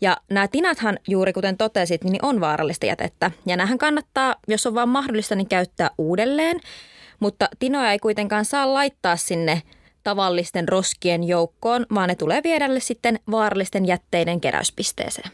Ja 0.00 0.16
nämä 0.30 0.48
tinathan, 0.48 0.98
juuri 1.08 1.32
kuten 1.32 1.56
totesit, 1.56 2.04
niin 2.04 2.24
on 2.24 2.40
vaarallista 2.40 2.86
jätettä. 2.86 3.30
Ja 3.46 3.56
näähän 3.56 3.78
kannattaa, 3.78 4.34
jos 4.48 4.66
on 4.66 4.74
vaan 4.74 4.88
mahdollista, 4.88 5.34
niin 5.34 5.48
käyttää 5.48 5.90
uudelleen. 5.98 6.60
Mutta 7.20 7.48
tinoja 7.58 7.92
ei 7.92 7.98
kuitenkaan 7.98 8.44
saa 8.44 8.74
laittaa 8.74 9.16
sinne 9.16 9.62
tavallisten 10.04 10.68
roskien 10.68 11.24
joukkoon, 11.24 11.86
vaan 11.94 12.08
ne 12.08 12.14
tulee 12.14 12.40
viedälle 12.44 12.80
sitten 12.80 13.20
vaarallisten 13.30 13.86
jätteiden 13.86 14.40
keräyspisteeseen. 14.40 15.30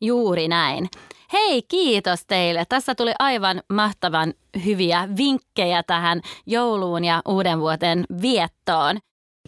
Juuri 0.00 0.48
näin. 0.48 0.88
Hei, 1.32 1.62
kiitos 1.62 2.24
teille. 2.26 2.64
Tässä 2.68 2.94
tuli 2.94 3.12
aivan 3.18 3.62
mahtavan 3.72 4.34
hyviä 4.64 5.08
vinkkejä 5.16 5.82
tähän 5.82 6.20
jouluun 6.46 7.04
ja 7.04 7.22
uuden 7.28 7.60
vuoden 7.60 8.04
viettoon. 8.22 8.98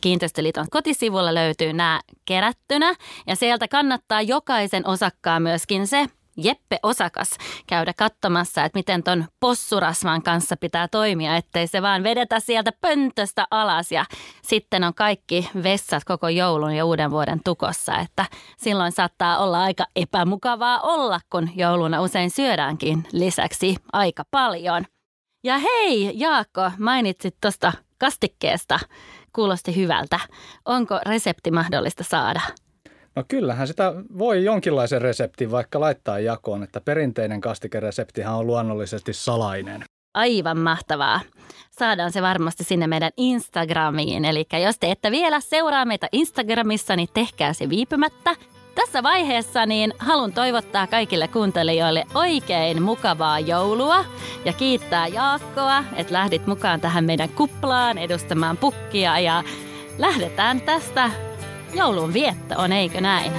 Kiinteistöliiton 0.01 0.67
kotisivulla 0.71 1.35
löytyy 1.35 1.73
nämä 1.73 2.01
kerättynä 2.25 2.95
ja 3.27 3.37
sieltä 3.37 3.69
kannattaa 3.69 4.23
jokaisen 4.23 4.87
osakkaan 4.87 5.43
myöskin 5.43 5.87
se 5.87 6.07
Jeppe 6.37 6.79
Osakas 6.83 7.31
käydä 7.67 7.93
katsomassa, 7.97 8.65
että 8.65 8.79
miten 8.79 9.03
ton 9.03 9.25
possurasvan 9.41 10.23
kanssa 10.23 10.57
pitää 10.57 10.89
toimia, 10.89 11.37
ettei 11.37 11.67
se 11.67 11.83
vaan 11.83 12.03
vedetä 12.03 12.41
sieltä 12.41 12.73
pöntöstä 12.81 13.47
alas 13.51 13.93
ja 13.93 14.05
sitten 14.43 14.85
on 14.85 14.95
kaikki 14.95 15.51
vessat 15.63 16.05
koko 16.05 16.29
joulun 16.29 16.73
ja 16.73 16.85
uuden 16.85 17.11
vuoden 17.11 17.41
tukossa, 17.45 17.97
että 17.99 18.27
silloin 18.57 18.93
saattaa 18.93 19.39
olla 19.39 19.63
aika 19.63 19.87
epämukavaa 19.97 20.81
olla, 20.81 21.21
kun 21.31 21.51
jouluna 21.57 22.01
usein 22.01 22.31
syödäänkin 22.31 23.07
lisäksi 23.13 23.77
aika 23.93 24.25
paljon. 24.31 24.85
Ja 25.45 25.59
hei 25.59 26.13
Jaakko, 26.15 26.71
mainitsit 26.79 27.37
tuosta 27.41 27.73
kastikkeesta. 27.99 28.81
Kuulosti 29.33 29.77
hyvältä. 29.77 30.21
Onko 30.65 31.01
resepti 31.07 31.51
mahdollista 31.51 32.05
saada? 32.05 32.41
No 33.17 33.25
kyllähän 33.29 33.67
sitä 33.67 33.95
voi 34.19 34.45
jonkinlaisen 34.45 35.03
reseptin 35.03 35.51
vaikka 35.51 35.81
laittaa 35.81 36.19
jakoon, 36.19 36.63
että 36.63 36.81
perinteinen 36.81 37.41
kastikereseptihan 37.41 38.35
on 38.35 38.47
luonnollisesti 38.47 39.13
salainen. 39.13 39.85
Aivan 40.15 40.59
mahtavaa. 40.59 41.21
Saadaan 41.71 42.13
se 42.13 42.23
varmasti 42.23 42.65
sinne 42.65 42.87
meidän 42.87 43.11
Instagramiin. 43.17 44.25
Eli 44.25 44.47
jos 44.63 44.79
te 44.79 44.91
ette 44.91 45.11
vielä 45.11 45.41
seuraa 45.41 45.85
meitä 45.85 46.09
Instagramissa, 46.13 46.97
niin 46.97 47.09
tehkää 47.15 47.53
se 47.53 47.69
viipymättä. 47.69 48.37
Tässä 48.75 49.03
vaiheessa 49.03 49.67
niin 49.67 49.93
haluan 49.99 50.33
toivottaa 50.33 50.87
kaikille 50.87 51.29
kuuntelijoille 51.29 52.05
oikein 52.15 52.83
mukavaa 52.83 53.41
joulua 53.41 54.05
ja 54.45 54.53
kiittää 54.53 55.07
Jaakkoa, 55.07 55.85
että 55.97 56.13
lähdit 56.13 56.47
mukaan 56.47 56.81
tähän 56.81 57.05
meidän 57.05 57.29
kuplaan 57.29 57.99
edustamaan 57.99 58.57
pukkia 58.57 59.19
ja 59.19 59.45
lähdetään 59.99 60.61
tästä 60.61 61.11
joulun 61.75 62.13
on, 62.57 62.73
eikö 62.73 63.01
näin? 63.01 63.33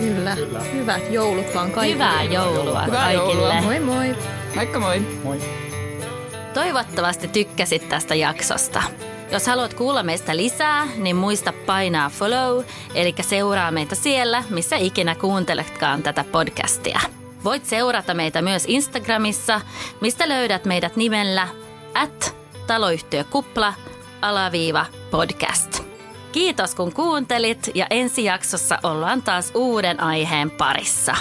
Kyllä. 0.00 0.36
Kyllä. 0.36 0.60
Hyvät 0.60 1.10
joulut 1.10 1.54
vaan 1.54 1.70
kaikille. 1.70 1.94
Hyvää 1.94 2.22
joulua 2.22 2.82
Hyvää 2.82 3.04
kaikille. 3.04 3.54
Joulua. 3.54 3.62
Moi 3.62 3.80
moi. 3.80 4.16
Moikka 4.54 4.80
moi. 4.80 5.00
Moi. 5.24 5.40
Toivottavasti 6.54 7.28
tykkäsit 7.28 7.88
tästä 7.88 8.14
jaksosta. 8.14 8.82
Jos 9.32 9.46
haluat 9.46 9.74
kuulla 9.74 10.02
meistä 10.02 10.36
lisää, 10.36 10.86
niin 10.96 11.16
muista 11.16 11.52
painaa 11.66 12.08
follow, 12.08 12.64
eli 12.94 13.14
seuraa 13.20 13.70
meitä 13.70 13.94
siellä, 13.94 14.44
missä 14.50 14.76
ikinä 14.76 15.14
kuunteletkaan 15.14 16.02
tätä 16.02 16.24
podcastia. 16.32 17.00
Voit 17.44 17.64
seurata 17.64 18.14
meitä 18.14 18.42
myös 18.42 18.64
Instagramissa, 18.68 19.60
mistä 20.00 20.28
löydät 20.28 20.64
meidät 20.64 20.96
nimellä 20.96 21.48
at 21.94 22.36
taloyhtiökupla 22.66 23.74
alaviiva 24.22 24.86
podcast. 25.10 25.81
Kiitos 26.32 26.74
kun 26.74 26.92
kuuntelit 26.92 27.70
ja 27.74 27.86
ensi 27.90 28.24
jaksossa 28.24 28.78
ollaan 28.82 29.22
taas 29.22 29.52
uuden 29.54 30.00
aiheen 30.00 30.50
parissa. 30.50 31.16